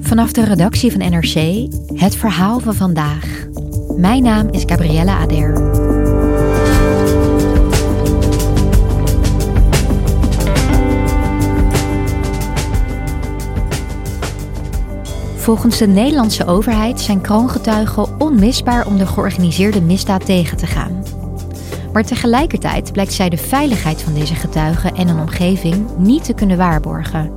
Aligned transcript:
Vanaf 0.00 0.32
de 0.32 0.44
redactie 0.44 0.92
van 0.92 1.00
NRC 1.00 1.66
het 1.94 2.16
verhaal 2.16 2.60
van 2.60 2.74
vandaag. 2.74 3.46
Mijn 3.96 4.22
naam 4.22 4.48
is 4.50 4.62
Gabriella 4.66 5.18
Ader. 5.18 5.70
Volgens 15.36 15.78
de 15.78 15.86
Nederlandse 15.86 16.46
overheid 16.46 17.00
zijn 17.00 17.20
kroongetuigen 17.20 18.20
onmisbaar 18.20 18.86
om 18.86 18.98
de 18.98 19.06
georganiseerde 19.06 19.80
misdaad 19.80 20.26
tegen 20.26 20.56
te 20.56 20.66
gaan. 20.66 21.02
Maar 21.92 22.04
tegelijkertijd 22.04 22.92
blijkt 22.92 23.12
zij 23.12 23.28
de 23.28 23.36
veiligheid 23.36 24.02
van 24.02 24.14
deze 24.14 24.34
getuigen 24.34 24.94
en 24.94 25.08
hun 25.08 25.20
omgeving 25.20 25.86
niet 25.98 26.24
te 26.24 26.34
kunnen 26.34 26.56
waarborgen, 26.56 27.32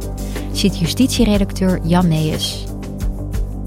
ziet 0.57 0.79
justitieredacteur 0.79 1.79
Jan 1.83 2.07
Meijers. 2.07 2.63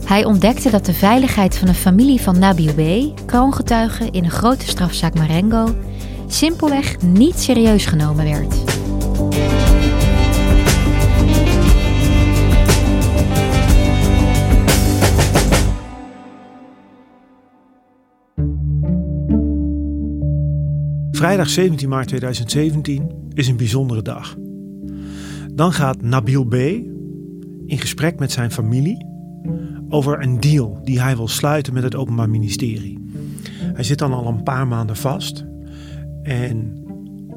Hij 0.04 0.24
ontdekte 0.24 0.70
dat 0.70 0.84
de 0.84 0.92
veiligheid 0.92 1.58
van 1.58 1.68
een 1.68 1.74
familie 1.74 2.20
van 2.20 2.38
Nabil 2.38 2.74
B., 2.74 3.12
kroongetuigen 3.26 4.12
in 4.12 4.24
een 4.24 4.30
grote 4.30 4.66
strafzaak 4.66 5.14
Marengo, 5.14 5.74
simpelweg 6.26 7.02
niet 7.02 7.38
serieus 7.38 7.86
genomen 7.86 8.24
werd. 8.24 8.54
Vrijdag 21.10 21.48
17 21.48 21.88
maart 21.88 22.08
2017 22.08 23.30
is 23.34 23.48
een 23.48 23.56
bijzondere 23.56 24.02
dag. 24.02 24.36
Dan 25.58 25.72
gaat 25.72 26.02
Nabil 26.02 26.44
B. 26.44 26.54
in 26.54 27.78
gesprek 27.78 28.18
met 28.18 28.32
zijn 28.32 28.50
familie 28.50 29.06
over 29.88 30.22
een 30.22 30.40
deal 30.40 30.80
die 30.84 31.00
hij 31.00 31.16
wil 31.16 31.28
sluiten 31.28 31.72
met 31.72 31.82
het 31.82 31.94
Openbaar 31.94 32.30
Ministerie. 32.30 32.98
Hij 33.74 33.84
zit 33.84 33.98
dan 33.98 34.12
al 34.12 34.26
een 34.26 34.42
paar 34.42 34.66
maanden 34.66 34.96
vast 34.96 35.44
en 36.22 36.84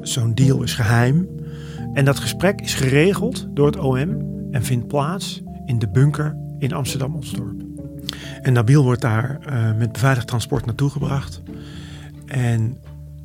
zo'n 0.00 0.34
deal 0.34 0.62
is 0.62 0.74
geheim. 0.74 1.28
En 1.92 2.04
dat 2.04 2.18
gesprek 2.18 2.60
is 2.60 2.74
geregeld 2.74 3.46
door 3.50 3.66
het 3.66 3.78
OM 3.78 4.16
en 4.50 4.62
vindt 4.62 4.86
plaats 4.86 5.42
in 5.66 5.78
de 5.78 5.88
bunker 5.88 6.36
in 6.58 6.72
Amsterdam-Osdorp. 6.72 7.62
En 8.42 8.52
Nabil 8.52 8.84
wordt 8.84 9.00
daar 9.00 9.38
uh, 9.48 9.76
met 9.78 9.92
beveiligd 9.92 10.26
transport 10.26 10.66
naartoe 10.66 10.90
gebracht. 10.90 11.42
En 12.26 12.78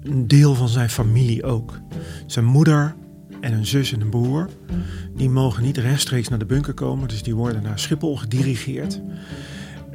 een 0.04 0.28
deel 0.28 0.56
van 0.56 0.68
zijn 0.68 0.90
familie 0.90 1.44
ook. 1.44 1.80
Zijn 2.26 2.46
moeder 2.46 2.96
en 3.42 3.54
een 3.54 3.66
zus 3.66 3.94
en 3.94 4.02
een 4.02 4.10
broer. 4.10 4.50
Die 5.16 5.30
mogen 5.30 5.64
niet 5.64 5.78
rechtstreeks 5.78 6.28
naar 6.28 6.40
de 6.40 6.46
bunker 6.46 6.74
komen, 6.74 7.08
dus 7.08 7.24
die 7.24 7.36
worden 7.36 7.64
naar 7.64 7.80
Schiphol 7.80 8.18
gedirigeerd. 8.18 9.02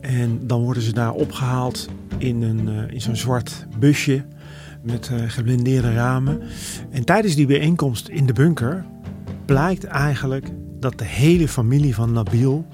En 0.00 0.46
dan 0.46 0.62
worden 0.62 0.82
ze 0.82 0.92
daar 0.92 1.12
opgehaald 1.12 1.88
in, 2.18 2.42
een, 2.42 2.68
uh, 2.68 2.90
in 2.90 3.00
zo'n 3.00 3.16
zwart 3.16 3.66
busje 3.78 4.24
met 4.82 5.10
uh, 5.12 5.20
geblindeerde 5.26 5.92
ramen. 5.92 6.42
En 6.90 7.04
tijdens 7.04 7.34
die 7.34 7.46
bijeenkomst 7.46 8.08
in 8.08 8.26
de 8.26 8.32
bunker 8.32 8.84
blijkt 9.44 9.84
eigenlijk 9.84 10.46
dat 10.80 10.98
de 10.98 11.04
hele 11.04 11.48
familie 11.48 11.94
van 11.94 12.12
Nabil 12.12 12.66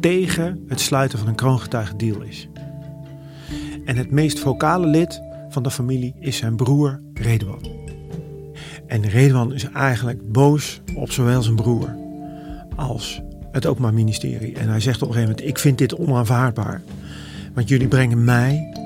tegen 0.00 0.64
het 0.68 0.80
sluiten 0.80 1.18
van 1.18 1.28
een 1.28 1.34
kroongetuigendeal 1.34 2.20
is. 2.20 2.48
En 3.84 3.96
het 3.96 4.10
meest 4.10 4.38
vocale 4.38 4.86
lid 4.86 5.22
van 5.48 5.62
de 5.62 5.70
familie 5.70 6.14
is 6.20 6.36
zijn 6.36 6.56
broer 6.56 7.00
Redwan. 7.14 7.81
En 8.92 9.08
Redwan 9.08 9.52
is 9.52 9.64
eigenlijk 9.64 10.32
boos 10.32 10.80
op 10.94 11.12
zowel 11.12 11.42
zijn 11.42 11.56
broer 11.56 11.96
als 12.76 13.22
het 13.52 13.66
Openbaar 13.66 13.94
Ministerie. 13.94 14.54
En 14.54 14.68
hij 14.68 14.80
zegt 14.80 15.02
op 15.02 15.08
een 15.08 15.14
gegeven 15.14 15.34
moment: 15.34 15.48
Ik 15.48 15.58
vind 15.58 15.78
dit 15.78 15.94
onaanvaardbaar. 15.94 16.82
Want 17.54 17.68
jullie 17.68 17.88
brengen 17.88 18.24
mij 18.24 18.76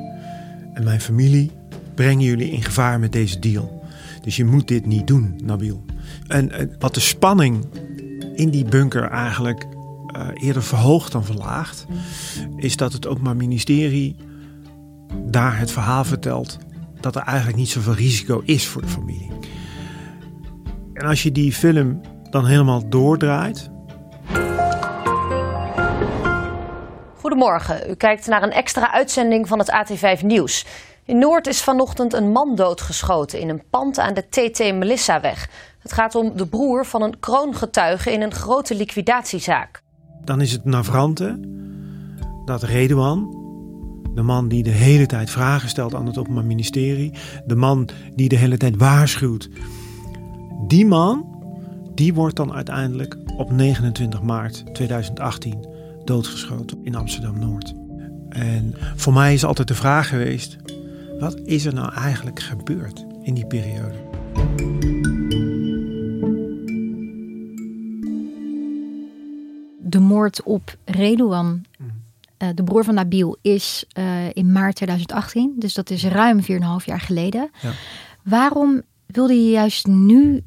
en 0.74 0.84
mijn 0.84 1.00
familie 1.00 1.50
brengen 1.94 2.24
jullie 2.24 2.50
in 2.50 2.62
gevaar 2.62 3.00
met 3.00 3.12
deze 3.12 3.38
deal. 3.38 3.84
Dus 4.22 4.36
je 4.36 4.44
moet 4.44 4.68
dit 4.68 4.86
niet 4.86 5.06
doen, 5.06 5.40
Nabil. 5.44 5.84
En, 6.26 6.76
wat 6.78 6.94
de 6.94 7.00
spanning 7.00 7.64
in 8.34 8.50
die 8.50 8.64
bunker 8.64 9.10
eigenlijk 9.10 9.66
uh, 10.16 10.28
eerder 10.34 10.62
verhoogt 10.62 11.12
dan 11.12 11.24
verlaagt, 11.24 11.86
is 12.56 12.76
dat 12.76 12.92
het 12.92 13.06
Openbaar 13.06 13.36
Ministerie 13.36 14.16
daar 15.24 15.58
het 15.58 15.70
verhaal 15.70 16.04
vertelt 16.04 16.58
dat 17.00 17.16
er 17.16 17.22
eigenlijk 17.22 17.58
niet 17.58 17.68
zoveel 17.68 17.94
risico 17.94 18.42
is 18.44 18.66
voor 18.66 18.82
de 18.82 18.88
familie. 18.88 19.30
En 20.96 21.06
als 21.06 21.22
je 21.22 21.32
die 21.32 21.52
film 21.52 22.00
dan 22.30 22.46
helemaal 22.46 22.88
doordraait. 22.88 23.70
Goedemorgen, 27.14 27.90
u 27.90 27.94
kijkt 27.94 28.26
naar 28.26 28.42
een 28.42 28.52
extra 28.52 28.92
uitzending 28.92 29.48
van 29.48 29.58
het 29.58 29.70
AT5 29.70 30.24
Nieuws. 30.24 30.66
In 31.04 31.18
Noord 31.18 31.46
is 31.46 31.62
vanochtend 31.62 32.12
een 32.12 32.32
man 32.32 32.54
doodgeschoten 32.54 33.40
in 33.40 33.48
een 33.48 33.62
pand 33.70 33.98
aan 33.98 34.14
de 34.14 34.28
TT 34.28 34.58
Melissaweg. 34.58 35.48
Het 35.78 35.92
gaat 35.92 36.14
om 36.14 36.36
de 36.36 36.46
broer 36.46 36.86
van 36.86 37.02
een 37.02 37.18
kroongetuige 37.20 38.12
in 38.12 38.22
een 38.22 38.34
grote 38.34 38.74
liquidatiezaak. 38.74 39.82
Dan 40.24 40.40
is 40.40 40.52
het 40.52 40.64
navrante 40.64 41.40
dat 42.44 42.62
Redouan, 42.62 43.44
de 44.14 44.22
man 44.22 44.48
die 44.48 44.62
de 44.62 44.70
hele 44.70 45.06
tijd 45.06 45.30
vragen 45.30 45.68
stelt 45.68 45.94
aan 45.94 46.06
het 46.06 46.18
Openbaar 46.18 46.44
Ministerie. 46.44 47.12
De 47.46 47.56
man 47.56 47.88
die 48.14 48.28
de 48.28 48.36
hele 48.36 48.56
tijd 48.56 48.76
waarschuwt. 48.76 49.48
Die 50.66 50.87
man, 50.87 51.27
die 51.94 52.15
wordt 52.15 52.37
dan 52.37 52.53
uiteindelijk 52.53 53.16
op 53.37 53.50
29 53.50 54.22
maart 54.22 54.75
2018 54.75 55.66
doodgeschoten 56.04 56.78
in 56.84 56.94
Amsterdam-Noord. 56.94 57.72
En 58.28 58.75
voor 58.97 59.12
mij 59.12 59.34
is 59.34 59.44
altijd 59.44 59.69
de 59.69 59.75
vraag 59.75 60.09
geweest, 60.09 60.56
wat 61.19 61.41
is 61.44 61.65
er 61.65 61.75
nou 61.75 61.93
eigenlijk 61.93 62.41
gebeurd 62.41 63.04
in 63.22 63.34
die 63.34 63.47
periode? 63.47 63.94
De 69.80 70.01
moord 70.01 70.42
op 70.42 70.77
Redouan 70.84 71.65
uh, 72.39 72.48
de 72.54 72.65
broer 72.65 72.84
van 72.84 72.95
Nabil 72.95 73.36
is 73.42 73.84
uh, 73.98 74.30
in 74.33 74.53
maart 74.53 74.77
2018, 74.77 75.54
dus 75.57 75.74
dat 75.74 75.91
is 75.91 76.04
ruim 76.04 76.41
4,5 76.42 76.47
jaar 76.84 77.01
geleden. 77.01 77.51
Ja. 77.62 77.71
Waarom 78.22 78.83
wilde 79.07 79.34
je 79.34 79.51
juist 79.51 79.86
nu 79.86 80.45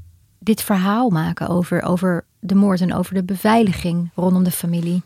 dit 0.50 0.62
verhaal 0.62 1.10
maken 1.10 1.48
over, 1.48 1.82
over 1.82 2.26
de 2.40 2.56
moord 2.56 2.82
en 2.82 2.94
over 2.94 3.14
de 3.14 3.24
beveiliging 3.24 4.10
rondom 4.16 4.44
de 4.44 4.52
familie? 4.52 5.02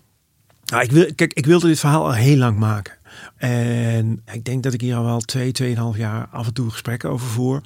Nou, 0.66 0.84
ik, 0.84 0.92
wil, 0.92 1.14
kijk, 1.16 1.34
ik 1.34 1.46
wilde 1.46 1.68
dit 1.68 1.80
verhaal 1.80 2.06
al 2.06 2.14
heel 2.14 2.38
lang 2.38 2.58
maken. 2.58 2.94
En 3.38 4.22
ik 4.32 4.46
denk 4.46 4.64
dat 4.64 4.74
ik 4.74 4.82
hier 4.82 4.96
al 4.96 5.04
wel 5.04 5.20
twee, 5.20 5.52
tweeënhalf 5.52 5.98
jaar 5.98 6.28
af 6.32 6.48
en 6.48 6.54
toe 6.54 6.70
gesprekken 6.70 7.10
over 7.10 7.28
voer. 7.28 7.62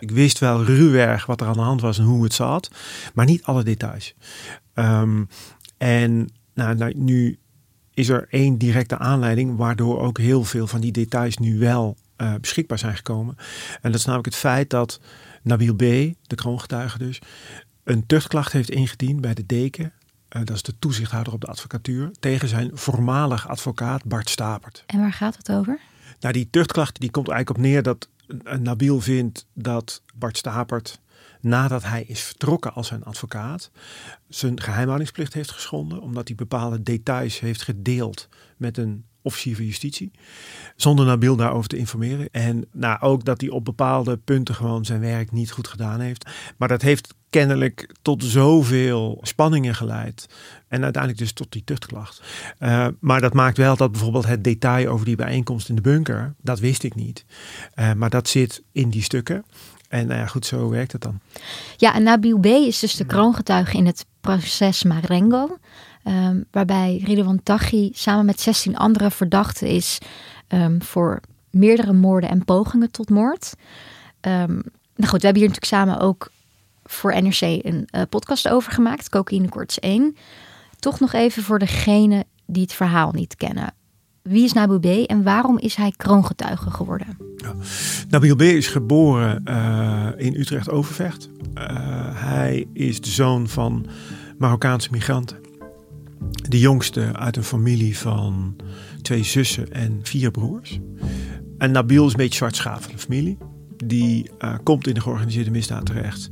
Ik 0.00 0.10
wist 0.10 0.38
wel 0.38 0.64
ruwweg 0.64 1.26
wat 1.26 1.40
er 1.40 1.46
aan 1.46 1.52
de 1.52 1.60
hand 1.60 1.80
was 1.80 1.98
en 1.98 2.04
hoe 2.04 2.22
het 2.22 2.34
zat, 2.34 2.70
maar 3.14 3.26
niet 3.26 3.44
alle 3.44 3.62
details. 3.62 4.14
Um, 4.74 5.28
en 5.78 6.28
nou, 6.54 6.74
nou, 6.74 6.92
nu 6.96 7.38
is 7.94 8.08
er 8.08 8.26
één 8.30 8.58
directe 8.58 8.98
aanleiding 8.98 9.56
waardoor 9.56 10.00
ook 10.00 10.18
heel 10.18 10.44
veel 10.44 10.66
van 10.66 10.80
die 10.80 10.92
details 10.92 11.38
nu 11.38 11.58
wel 11.58 11.96
uh, 12.16 12.34
beschikbaar 12.40 12.78
zijn 12.78 12.96
gekomen. 12.96 13.36
En 13.80 13.90
dat 13.90 14.00
is 14.00 14.06
namelijk 14.06 14.28
het 14.28 14.36
feit 14.36 14.70
dat 14.70 15.00
Nabil 15.44 15.74
B., 15.74 15.78
de 16.22 16.34
kroongetuige 16.34 16.98
dus, 16.98 17.18
een 17.84 18.06
tuchtklacht 18.06 18.52
heeft 18.52 18.70
ingediend 18.70 19.20
bij 19.20 19.34
de 19.34 19.46
deken. 19.46 19.92
eh, 20.28 20.42
dat 20.44 20.56
is 20.56 20.62
de 20.62 20.78
toezichthouder 20.78 21.32
op 21.32 21.40
de 21.40 21.46
advocatuur. 21.46 22.10
Tegen 22.20 22.48
zijn 22.48 22.70
voormalig 22.74 23.48
advocaat 23.48 24.04
Bart 24.04 24.30
Stapert. 24.30 24.82
En 24.86 25.00
waar 25.00 25.12
gaat 25.12 25.36
het 25.36 25.50
over? 25.50 25.80
Nou, 26.20 26.32
die 26.34 26.50
tuchtklacht 26.50 27.00
die 27.00 27.10
komt 27.10 27.28
eigenlijk 27.28 27.58
op 27.58 27.64
neer 27.64 27.82
dat 27.82 28.08
eh, 28.44 28.58
Nabil 28.58 29.00
vindt 29.00 29.46
dat 29.52 30.02
Bart 30.14 30.36
Stapert, 30.36 31.00
nadat 31.40 31.82
hij 31.82 32.02
is 32.02 32.20
vertrokken 32.20 32.74
als 32.74 32.86
zijn 32.86 33.04
advocaat, 33.04 33.70
zijn 34.28 34.60
geheimhoudingsplicht 34.60 35.32
heeft 35.32 35.50
geschonden, 35.50 36.00
omdat 36.00 36.28
hij 36.28 36.36
bepaalde 36.36 36.82
details 36.82 37.40
heeft 37.40 37.62
gedeeld 37.62 38.28
met 38.56 38.78
een 38.78 39.04
officier 39.24 39.56
van 39.56 39.64
justitie, 39.64 40.10
zonder 40.76 41.06
Nabil 41.06 41.36
daarover 41.36 41.68
te 41.68 41.76
informeren. 41.76 42.28
En 42.32 42.64
nou, 42.72 43.00
ook 43.00 43.24
dat 43.24 43.40
hij 43.40 43.50
op 43.50 43.64
bepaalde 43.64 44.16
punten 44.16 44.54
gewoon 44.54 44.84
zijn 44.84 45.00
werk 45.00 45.32
niet 45.32 45.50
goed 45.50 45.68
gedaan 45.68 46.00
heeft. 46.00 46.30
Maar 46.56 46.68
dat 46.68 46.82
heeft 46.82 47.14
kennelijk 47.30 47.94
tot 48.02 48.24
zoveel 48.24 49.18
spanningen 49.22 49.74
geleid. 49.74 50.28
En 50.68 50.82
uiteindelijk 50.82 51.22
dus 51.22 51.32
tot 51.32 51.52
die 51.52 51.64
tuchtklacht. 51.64 52.22
Uh, 52.60 52.86
maar 53.00 53.20
dat 53.20 53.32
maakt 53.32 53.56
wel 53.56 53.76
dat 53.76 53.90
bijvoorbeeld 53.92 54.26
het 54.26 54.44
detail 54.44 54.88
over 54.88 55.06
die 55.06 55.16
bijeenkomst 55.16 55.68
in 55.68 55.74
de 55.74 55.80
bunker, 55.80 56.34
dat 56.42 56.60
wist 56.60 56.82
ik 56.82 56.94
niet. 56.94 57.24
Uh, 57.74 57.92
maar 57.92 58.10
dat 58.10 58.28
zit 58.28 58.62
in 58.72 58.90
die 58.90 59.02
stukken. 59.02 59.44
En 59.88 60.06
nou 60.06 60.20
ja, 60.20 60.26
goed, 60.26 60.46
zo 60.46 60.68
werkt 60.68 60.92
het 60.92 61.00
dan. 61.00 61.20
Ja, 61.76 61.94
en 61.94 62.02
Nabil 62.02 62.38
B. 62.38 62.46
is 62.46 62.78
dus 62.78 62.96
de 62.96 63.06
kroongetuige 63.06 63.76
in 63.76 63.86
het 63.86 64.06
proces 64.20 64.82
Marengo. 64.82 65.58
Um, 66.04 66.44
waarbij 66.50 67.02
Ridwan 67.04 67.42
Taghi 67.42 67.90
samen 67.92 68.24
met 68.24 68.40
16 68.40 68.76
andere 68.76 69.10
verdachten 69.10 69.68
is 69.68 69.98
um, 70.48 70.82
voor 70.82 71.20
meerdere 71.50 71.92
moorden 71.92 72.30
en 72.30 72.44
pogingen 72.44 72.90
tot 72.90 73.10
moord. 73.10 73.54
Um, 74.20 74.62
nou 74.94 75.10
goed, 75.10 75.20
we 75.20 75.26
hebben 75.26 75.42
hier 75.42 75.50
natuurlijk 75.50 75.64
samen 75.64 76.00
ook 76.00 76.30
voor 76.84 77.22
NRC 77.22 77.40
een 77.40 77.88
uh, 77.94 78.02
podcast 78.08 78.48
over 78.48 78.72
gemaakt, 78.72 79.08
Cocaïne 79.08 79.48
Korts 79.48 79.78
1. 79.78 80.16
Toch 80.78 81.00
nog 81.00 81.12
even 81.12 81.42
voor 81.42 81.58
degene 81.58 82.24
die 82.46 82.62
het 82.62 82.72
verhaal 82.72 83.12
niet 83.12 83.36
kennen. 83.36 83.74
Wie 84.22 84.44
is 84.44 84.52
Nabil 84.52 84.78
B. 84.78 84.86
en 84.86 85.22
waarom 85.22 85.58
is 85.58 85.74
hij 85.74 85.92
kroongetuige 85.96 86.70
geworden? 86.70 87.16
Ja. 87.36 87.54
Nabil 88.08 88.36
B. 88.36 88.42
is 88.42 88.66
geboren 88.66 89.42
uh, 89.48 90.08
in 90.16 90.34
Utrecht-Overvecht. 90.34 91.28
Uh, 91.54 91.64
hij 92.12 92.66
is 92.72 93.00
de 93.00 93.10
zoon 93.10 93.48
van 93.48 93.86
Marokkaanse 94.38 94.88
migranten. 94.90 95.43
De 96.48 96.58
jongste 96.58 97.12
uit 97.12 97.36
een 97.36 97.44
familie 97.44 97.98
van 97.98 98.56
twee 99.02 99.22
zussen 99.22 99.72
en 99.72 100.00
vier 100.02 100.30
broers. 100.30 100.80
En 101.58 101.70
Nabil 101.70 102.06
is 102.06 102.10
een 102.10 102.16
beetje 102.16 102.36
zwartschaaf 102.36 102.82
van 102.82 102.92
de 102.92 102.98
familie. 102.98 103.38
Die 103.84 104.30
uh, 104.38 104.54
komt 104.62 104.86
in 104.86 104.94
de 104.94 105.00
georganiseerde 105.00 105.50
misdaad 105.50 105.86
terecht. 105.86 106.30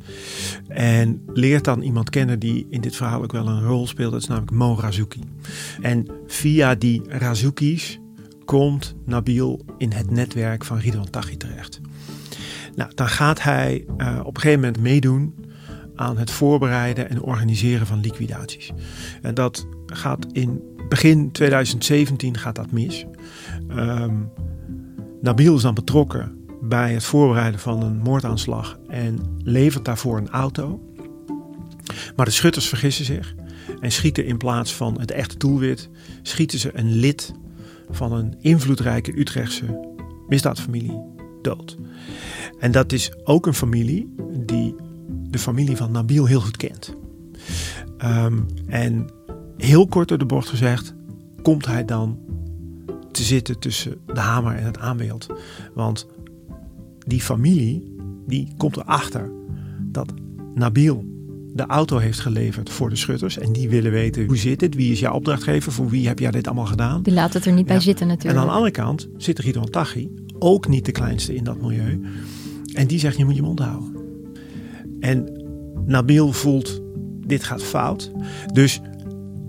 En 0.69 1.23
leert 1.27 1.65
dan 1.65 1.83
iemand 1.83 2.11
kennen 2.11 2.39
die 2.39 2.67
in 2.71 2.81
dit 2.81 2.97
verhaal 2.97 3.23
ook 3.23 3.33
wel 3.33 3.49
een 3.49 3.63
rol 3.63 3.87
speelt. 3.87 4.13
Dat 4.13 4.21
is 4.21 4.27
namelijk 4.27 4.53
Mo 4.53 4.77
Razouki. 4.81 5.21
En 5.81 6.07
via 6.27 6.75
die 6.75 7.03
Razoukis 7.09 8.01
komt 8.45 8.95
Nabil 9.05 9.65
in 9.79 9.93
het 9.93 10.11
netwerk 10.11 10.65
van 10.65 10.79
Ridwan 10.79 11.11
Taghi 11.11 11.37
terecht. 11.37 11.81
Nou, 12.75 12.91
dan 12.95 13.09
gaat 13.09 13.43
hij 13.43 13.85
uh, 13.99 14.21
op 14.25 14.35
een 14.35 14.41
gegeven 14.41 14.61
moment 14.61 14.81
meedoen 14.81 15.35
aan 16.03 16.19
het 16.19 16.31
voorbereiden 16.31 17.11
en 17.11 17.23
organiseren 17.23 17.87
van 17.87 18.01
liquidaties. 18.01 18.71
En 19.23 19.35
dat 19.35 19.67
gaat 19.87 20.27
in 20.33 20.63
begin 20.89 21.33
2017 21.33 22.39
gaat 22.39 22.55
dat 22.55 22.71
mis. 22.71 23.07
Um, 23.71 24.31
Nabil 25.21 25.57
is 25.57 25.63
dan 25.63 25.75
betrokken 25.75 26.47
bij 26.61 26.93
het 26.93 27.05
voorbereiden 27.05 27.61
van 27.61 27.83
een 27.83 27.99
moordaanslag 27.99 28.79
en 28.89 29.19
levert 29.45 29.85
daarvoor 29.85 30.17
een 30.19 30.31
auto. 30.31 30.81
Maar 32.17 32.27
de 32.27 32.33
schutters 32.33 32.69
vergissen 32.69 33.05
zich 33.05 33.35
en 33.81 33.93
schieten 33.93 34.27
in 34.27 34.37
plaats 34.37 34.75
van 34.75 35.01
het 35.01 35.11
echte 35.11 35.37
doelwit, 35.39 35.89
schieten 36.23 36.59
ze 36.59 36.71
een 36.79 36.93
lid 36.93 37.33
van 37.91 38.13
een 38.13 38.35
invloedrijke 38.41 39.19
Utrechtse 39.19 39.95
misdaadfamilie 40.29 41.01
dood. 41.43 41.77
En 42.59 42.73
dat 42.73 42.93
is 42.93 43.13
ook 43.25 43.47
een 43.47 43.55
familie 43.55 44.15
die 44.47 44.75
de 45.33 45.39
familie 45.39 45.77
van 45.77 45.91
Nabil 45.91 46.27
heel 46.27 46.41
goed 46.41 46.57
kent. 46.57 46.95
Um, 48.05 48.47
en 48.67 49.09
heel 49.57 49.87
kort 49.87 50.09
door 50.09 50.19
de 50.19 50.27
bocht 50.27 50.49
gezegd, 50.49 50.95
komt 51.43 51.67
hij 51.67 51.85
dan 51.85 52.19
te 53.11 53.23
zitten 53.23 53.59
tussen 53.59 53.97
de 54.07 54.21
hamer 54.21 54.55
en 54.55 54.65
het 54.65 54.79
aanbeeld. 54.79 55.27
Want 55.75 56.07
die 57.07 57.21
familie, 57.21 57.97
die 58.27 58.49
komt 58.57 58.77
erachter 58.77 59.31
dat 59.81 60.13
Nabil 60.55 61.05
de 61.55 61.67
auto 61.67 61.99
heeft 61.99 62.21
geleverd 62.21 62.71
voor 62.71 62.91
de 62.91 62.97
schutters. 62.97 63.39
En 63.39 63.53
die 63.53 63.69
willen 63.69 63.91
weten, 63.91 64.27
hoe 64.27 64.37
zit 64.37 64.61
het? 64.61 64.75
Wie 64.75 64.93
is 64.93 65.01
jouw 65.01 65.15
opdrachtgever? 65.15 65.73
Voor 65.73 65.89
wie 65.89 66.07
heb 66.07 66.19
jij 66.19 66.31
dit 66.31 66.47
allemaal 66.47 66.67
gedaan? 66.67 67.03
Die 67.03 67.13
laat 67.13 67.33
het 67.33 67.47
er 67.47 67.53
niet 67.53 67.67
bij 67.67 67.75
ja. 67.75 67.81
zitten 67.81 68.07
natuurlijk. 68.07 68.37
En 68.37 68.43
aan 68.43 68.49
de 68.49 68.55
andere 68.55 68.73
kant 68.73 69.09
zit 69.17 69.39
Ridwan 69.39 69.71
Taghi, 69.71 70.11
ook 70.39 70.69
niet 70.69 70.85
de 70.85 70.93
kleinste 70.93 71.35
in 71.35 71.45
dat 71.45 71.61
milieu. 71.61 72.01
En 72.75 72.87
die 72.87 72.99
zegt, 72.99 73.17
je 73.17 73.25
moet 73.25 73.37
je 73.37 73.43
mond 73.43 73.59
houden. 73.59 73.92
En 75.03 75.45
Nabil 75.87 76.33
voelt, 76.33 76.81
dit 77.27 77.45
gaat 77.45 77.63
fout. 77.63 78.11
Dus 78.53 78.81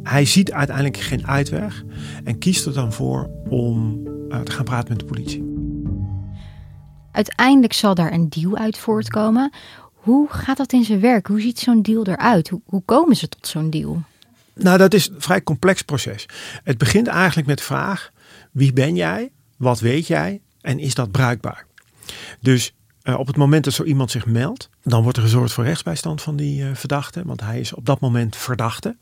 hij 0.03 0.25
ziet 0.25 0.51
uiteindelijk 0.51 0.97
geen 0.97 1.27
uitweg 1.27 1.83
en 2.23 2.38
kiest 2.38 2.65
er 2.65 2.73
dan 2.73 2.94
voor 2.94 3.29
om 3.50 4.01
uh, 4.29 4.39
te 4.39 4.51
gaan 4.51 4.65
praten 4.65 4.89
met 4.89 5.00
de 5.00 5.05
politie. 5.05 5.51
Uiteindelijk 7.11 7.73
zal 7.73 7.95
daar 7.95 8.13
een 8.13 8.29
deal 8.29 8.57
uit 8.57 8.77
voortkomen. 8.77 9.51
Hoe 9.94 10.27
gaat 10.29 10.57
dat 10.57 10.73
in 10.73 10.83
zijn 10.83 11.00
werk? 11.00 11.27
Hoe 11.27 11.41
ziet 11.41 11.59
zo'n 11.59 11.81
deal 11.81 12.05
eruit? 12.05 12.50
Hoe, 12.50 12.61
hoe 12.65 12.81
komen 12.85 13.15
ze 13.15 13.29
tot 13.29 13.47
zo'n 13.47 13.69
deal? 13.69 14.01
Nou, 14.53 14.77
dat 14.77 14.94
is 14.94 15.09
een 15.09 15.21
vrij 15.21 15.44
complex 15.44 15.81
proces. 15.81 16.25
Het 16.63 16.77
begint 16.77 17.07
eigenlijk 17.07 17.47
met 17.47 17.57
de 17.57 17.63
vraag: 17.63 18.11
wie 18.51 18.73
ben 18.73 18.95
jij? 18.95 19.31
Wat 19.57 19.79
weet 19.79 20.07
jij? 20.07 20.41
En 20.61 20.79
is 20.79 20.95
dat 20.95 21.11
bruikbaar? 21.11 21.65
Dus 22.39 22.73
uh, 23.03 23.19
op 23.19 23.27
het 23.27 23.38
moment 23.38 23.63
dat 23.63 23.73
zo 23.73 23.83
iemand 23.83 24.11
zich 24.11 24.25
meldt, 24.25 24.69
dan 24.83 25.03
wordt 25.03 25.17
er 25.17 25.23
gezorgd 25.23 25.53
voor 25.53 25.63
rechtsbijstand 25.63 26.21
van 26.21 26.35
die 26.35 26.63
uh, 26.63 26.75
verdachte, 26.75 27.21
want 27.25 27.41
hij 27.41 27.59
is 27.59 27.73
op 27.73 27.85
dat 27.85 28.00
moment 28.00 28.35
verdachte. 28.35 28.97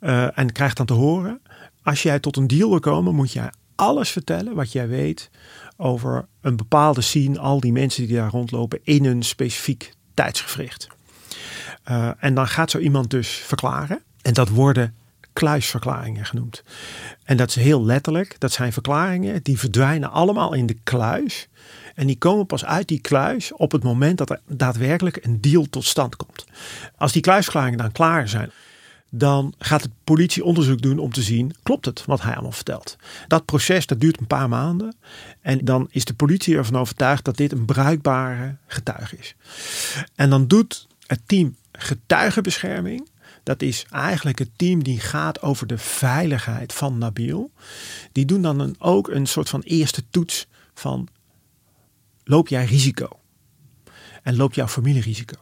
Uh, 0.00 0.38
en 0.38 0.52
krijgt 0.52 0.76
dan 0.76 0.86
te 0.86 0.92
horen: 0.92 1.40
als 1.82 2.02
jij 2.02 2.20
tot 2.20 2.36
een 2.36 2.46
deal 2.46 2.70
wil 2.70 2.80
komen, 2.80 3.14
moet 3.14 3.32
jij 3.32 3.50
alles 3.74 4.10
vertellen 4.10 4.54
wat 4.54 4.72
jij 4.72 4.88
weet 4.88 5.30
over 5.76 6.26
een 6.40 6.56
bepaalde 6.56 7.00
scene, 7.00 7.38
al 7.38 7.60
die 7.60 7.72
mensen 7.72 8.06
die 8.06 8.16
daar 8.16 8.30
rondlopen 8.30 8.78
in 8.82 9.04
een 9.04 9.22
specifiek 9.22 9.92
tijdsgevricht. 10.14 10.88
En 12.18 12.34
dan 12.34 12.48
gaat 12.48 12.70
zo 12.70 12.78
iemand 12.78 13.10
dus 13.10 13.28
verklaren. 13.28 14.02
En 14.22 14.32
dat 14.32 14.48
worden 14.48 14.94
kluisverklaringen 15.32 16.24
genoemd. 16.24 16.62
En 17.24 17.36
dat 17.36 17.48
is 17.48 17.54
heel 17.54 17.84
letterlijk. 17.84 18.36
Dat 18.38 18.52
zijn 18.52 18.72
verklaringen 18.72 19.42
die 19.42 19.58
verdwijnen 19.58 20.10
allemaal 20.10 20.52
in 20.52 20.66
de 20.66 20.76
kluis. 20.84 21.48
En 21.98 22.06
die 22.06 22.18
komen 22.18 22.46
pas 22.46 22.64
uit 22.64 22.88
die 22.88 23.00
kluis 23.00 23.52
op 23.52 23.72
het 23.72 23.82
moment 23.82 24.18
dat 24.18 24.30
er 24.30 24.40
daadwerkelijk 24.46 25.24
een 25.24 25.40
deal 25.40 25.66
tot 25.70 25.84
stand 25.84 26.16
komt. 26.16 26.44
Als 26.96 27.12
die 27.12 27.22
kluisverklaringen 27.22 27.78
dan 27.78 27.92
klaar 27.92 28.28
zijn, 28.28 28.50
dan 29.10 29.54
gaat 29.58 29.82
de 29.82 29.90
politie 30.04 30.44
onderzoek 30.44 30.82
doen 30.82 30.98
om 30.98 31.12
te 31.12 31.22
zien, 31.22 31.54
klopt 31.62 31.84
het 31.84 32.04
wat 32.04 32.22
hij 32.22 32.32
allemaal 32.32 32.52
vertelt. 32.52 32.96
Dat 33.28 33.44
proces 33.44 33.86
dat 33.86 34.00
duurt 34.00 34.20
een 34.20 34.26
paar 34.26 34.48
maanden 34.48 34.96
en 35.40 35.64
dan 35.64 35.88
is 35.90 36.04
de 36.04 36.14
politie 36.14 36.56
ervan 36.56 36.80
overtuigd 36.80 37.24
dat 37.24 37.36
dit 37.36 37.52
een 37.52 37.64
bruikbare 37.64 38.56
getuige 38.66 39.16
is. 39.16 39.34
En 40.14 40.30
dan 40.30 40.46
doet 40.46 40.86
het 41.06 41.20
team 41.26 41.56
getuigenbescherming, 41.72 43.08
dat 43.42 43.62
is 43.62 43.86
eigenlijk 43.90 44.38
het 44.38 44.50
team 44.56 44.82
die 44.82 45.00
gaat 45.00 45.42
over 45.42 45.66
de 45.66 45.78
veiligheid 45.78 46.72
van 46.72 46.98
Nabil. 46.98 47.50
Die 48.12 48.24
doen 48.24 48.42
dan 48.42 48.74
ook 48.78 49.08
een 49.08 49.26
soort 49.26 49.48
van 49.48 49.60
eerste 49.60 50.02
toets 50.10 50.46
van 50.74 51.08
loop 52.28 52.48
jij 52.48 52.64
risico? 52.64 53.08
En 54.22 54.36
loopt 54.36 54.54
jouw 54.54 54.68
familie 54.68 55.02
risico? 55.02 55.36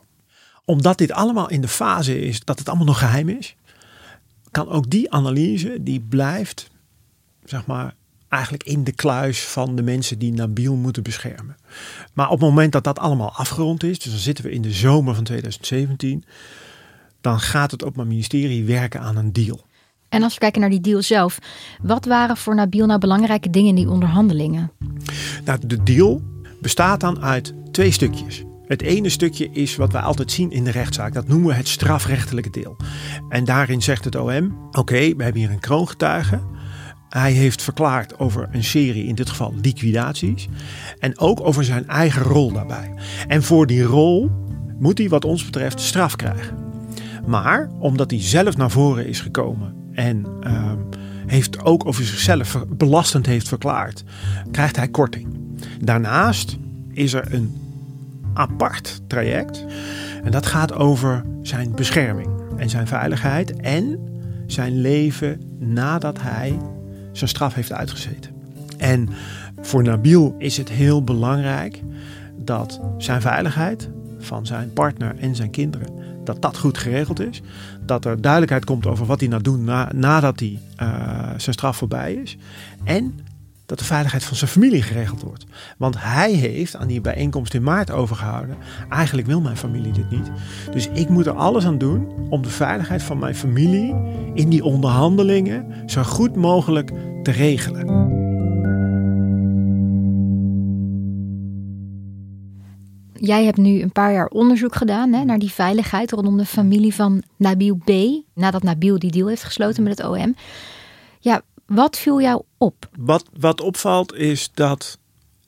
Omdat 0.64 0.99
dit 0.99 1.12
allemaal 1.12 1.50
in 1.50 1.61
de 1.61 1.69
fase 1.69 2.21
is 2.21 2.45
dat 2.45 2.59
het 2.59 2.69
allemaal 2.69 2.87
nog 2.87 2.99
geheim 2.99 3.28
is, 3.28 3.57
kan 4.50 4.69
ook 4.69 4.90
die 4.90 5.11
analyse, 5.11 5.76
die 5.81 6.00
blijft, 6.00 6.71
zeg 7.45 7.66
maar, 7.66 7.95
eigenlijk 8.28 8.64
in 8.64 8.85
de 8.85 8.93
kluis 8.93 9.45
van 9.45 9.76
de 9.76 9.83
mensen 9.83 10.19
die 10.19 10.33
Nabil 10.33 10.76
moeten 10.76 11.02
beschermen. 11.02 11.57
Maar 12.12 12.26
op 12.26 12.40
het 12.40 12.49
moment 12.49 12.73
dat 12.73 12.85
dat 12.85 12.99
allemaal 12.99 13.33
afgerond 13.33 13.83
is, 13.83 13.99
dus 13.99 14.12
dan 14.12 14.21
zitten 14.21 14.45
we 14.45 14.50
in 14.50 14.62
de 14.62 14.73
zomer 14.73 15.14
van 15.14 15.25
2017, 15.25 16.25
dan 17.21 17.40
gaat 17.40 17.71
het 17.71 17.85
Openbaar 17.85 18.07
Ministerie 18.07 18.64
werken 18.64 19.00
aan 19.00 19.16
een 19.16 19.33
deal. 19.33 19.64
En 20.09 20.23
als 20.23 20.35
we 20.35 20.40
kijken 20.40 20.61
naar 20.61 20.71
die 20.71 20.81
deal 20.81 21.02
zelf, 21.02 21.38
wat 21.83 22.05
waren 22.05 22.37
voor 22.37 22.55
Nabil 22.55 22.87
nou 22.87 22.99
belangrijke 22.99 23.50
dingen 23.50 23.69
in 23.69 23.75
die 23.75 23.90
onderhandelingen? 23.90 24.73
Nou, 25.45 25.59
de 25.66 25.83
deal 25.83 26.23
bestaat 26.61 27.01
dan 27.01 27.23
uit 27.23 27.55
twee 27.71 27.91
stukjes. 27.91 28.45
Het 28.67 28.83
ene 28.83 29.09
stukje 29.09 29.51
is 29.51 29.77
wat 29.77 29.93
we 29.93 30.01
altijd 30.01 30.33
zien 30.33 30.51
in 30.51 30.65
de 30.65 30.71
rechtszaak. 30.71 31.15
Dat 31.15 31.29
noemen 31.29 31.49
we 31.49 31.55
het 31.55 31.69
strafrechtelijke 31.69 32.51
deel. 32.51 32.77
En 33.29 33.45
daarin 33.45 33.83
zegt 33.83 34.05
het 34.05 34.17
OM: 34.17 34.69
oké, 34.71 35.15
we 35.17 35.23
hebben 35.23 35.41
hier 35.41 35.51
een 35.51 35.61
kroongetuige. 35.61 36.41
Hij 37.09 37.33
heeft 37.33 37.63
verklaard 37.63 38.19
over 38.19 38.49
een 38.53 38.65
serie, 38.65 39.07
in 39.07 39.15
dit 39.15 39.31
geval 39.31 39.55
liquidaties. 39.63 40.49
En 40.99 41.19
ook 41.19 41.41
over 41.41 41.65
zijn 41.65 41.89
eigen 41.89 42.23
rol 42.23 42.53
daarbij. 42.53 42.95
En 43.29 43.43
voor 43.43 43.67
die 43.67 43.83
rol 43.83 44.31
moet 44.79 44.99
hij, 44.99 45.09
wat 45.09 45.25
ons 45.25 45.45
betreft, 45.45 45.81
straf 45.81 46.17
krijgen. 46.17 46.57
Maar 47.27 47.71
omdat 47.79 48.11
hij 48.11 48.23
zelf 48.23 48.57
naar 48.57 48.71
voren 48.71 49.07
is 49.07 49.21
gekomen 49.21 49.75
en 49.93 50.27
ehm, 50.41 50.79
heeft 51.27 51.65
ook 51.65 51.87
over 51.87 52.05
zichzelf 52.05 52.65
belastend 52.69 53.27
heeft 53.27 53.49
verklaard, 53.49 54.05
krijgt 54.51 54.77
hij 54.77 54.89
korting. 54.89 55.46
Daarnaast 55.80 56.56
is 56.92 57.12
er 57.12 57.35
een 57.35 57.54
apart 58.35 59.00
traject 59.06 59.64
en 60.25 60.30
dat 60.30 60.47
gaat 60.47 60.73
over 60.75 61.25
zijn 61.42 61.73
bescherming 61.75 62.28
en 62.56 62.71
zijn 62.71 62.87
veiligheid 62.87 63.56
en 63.56 63.99
zijn 64.47 64.80
leven 64.80 65.40
nadat 65.59 66.21
hij 66.21 66.59
zijn 67.12 67.28
straf 67.30 67.54
heeft 67.54 67.73
uitgezeten. 67.73 68.30
En 68.78 69.09
voor 69.61 69.83
Nabil 69.83 70.35
is 70.38 70.56
het 70.56 70.68
heel 70.68 71.04
belangrijk 71.04 71.83
dat 72.37 72.80
zijn 72.99 73.21
veiligheid 73.21 73.88
van 74.18 74.47
zijn 74.47 74.73
partner 74.73 75.16
en 75.18 75.35
zijn 75.35 75.50
kinderen, 75.50 75.88
dat 76.25 76.42
dat 76.42 76.59
goed 76.59 76.78
geregeld 76.78 77.21
is. 77.21 77.42
Dat 77.87 78.04
er 78.04 78.21
duidelijkheid 78.21 78.64
komt 78.64 78.87
over 78.87 79.06
wat 79.06 79.21
hij 79.21 79.28
nou 79.28 79.42
doet 79.42 79.61
na, 79.61 79.90
nadat 79.95 80.40
hij, 80.40 80.59
uh, 80.83 81.18
zijn 81.37 81.54
straf 81.54 81.76
voorbij 81.76 82.14
is. 82.14 82.37
En 82.85 83.18
dat 83.67 83.79
de 83.79 83.85
veiligheid 83.85 84.25
van 84.25 84.37
zijn 84.37 84.51
familie 84.51 84.83
geregeld 84.83 85.23
wordt. 85.23 85.45
Want 85.79 85.95
hij 85.99 86.33
heeft 86.33 86.77
aan 86.77 86.89
die 86.89 87.01
bijeenkomst 87.01 87.55
in 87.55 87.63
maart 87.63 87.91
overgehouden. 87.91 88.57
Eigenlijk 88.89 89.27
wil 89.27 89.41
mijn 89.41 89.57
familie 89.57 89.93
dit 89.93 90.11
niet. 90.11 90.31
Dus 90.73 90.89
ik 90.89 91.09
moet 91.09 91.27
er 91.27 91.33
alles 91.33 91.67
aan 91.67 91.79
doen 91.79 92.09
om 92.31 92.43
de 92.43 92.49
veiligheid 92.49 93.03
van 93.03 93.19
mijn 93.19 93.35
familie 93.35 93.95
in 94.35 94.49
die 94.49 94.65
onderhandelingen 94.65 95.67
zo 95.87 96.03
goed 96.03 96.37
mogelijk 96.37 96.91
te 97.23 97.31
regelen. 97.31 98.15
Jij 103.13 103.45
hebt 103.45 103.57
nu 103.57 103.81
een 103.83 103.93
paar 103.93 104.13
jaar 104.13 104.27
onderzoek 104.27 104.75
gedaan 104.75 105.13
hè, 105.13 105.25
naar 105.25 105.39
die 105.39 105.53
veiligheid 105.53 106.13
rondom 106.13 106.37
de 106.37 106.47
familie 106.47 106.95
van 106.95 107.23
Nabil 107.37 107.77
B. 107.85 107.91
Nadat 108.35 108.63
Nabil 108.63 108.99
die 108.99 109.11
deal 109.11 109.29
heeft 109.29 109.45
gesloten 109.45 109.83
met 109.83 109.99
het 109.99 110.07
OM. 110.07 110.37
Ja, 111.21 111.43
wat 111.67 111.99
viel 111.99 112.21
jou 112.21 112.43
op? 112.59 112.89
Wat, 112.99 113.29
wat 113.39 113.61
opvalt 113.61 114.15
is 114.15 114.51
dat 114.55 114.99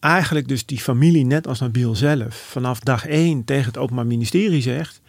eigenlijk 0.00 0.48
dus 0.48 0.66
die 0.66 0.80
familie, 0.80 1.24
net 1.24 1.46
als 1.46 1.60
Nabil 1.60 1.94
zelf, 1.94 2.34
vanaf 2.36 2.80
dag 2.80 3.06
één 3.06 3.44
tegen 3.44 3.66
het 3.66 3.78
Openbaar 3.78 4.06
Ministerie 4.06 4.62
zegt: 4.62 5.00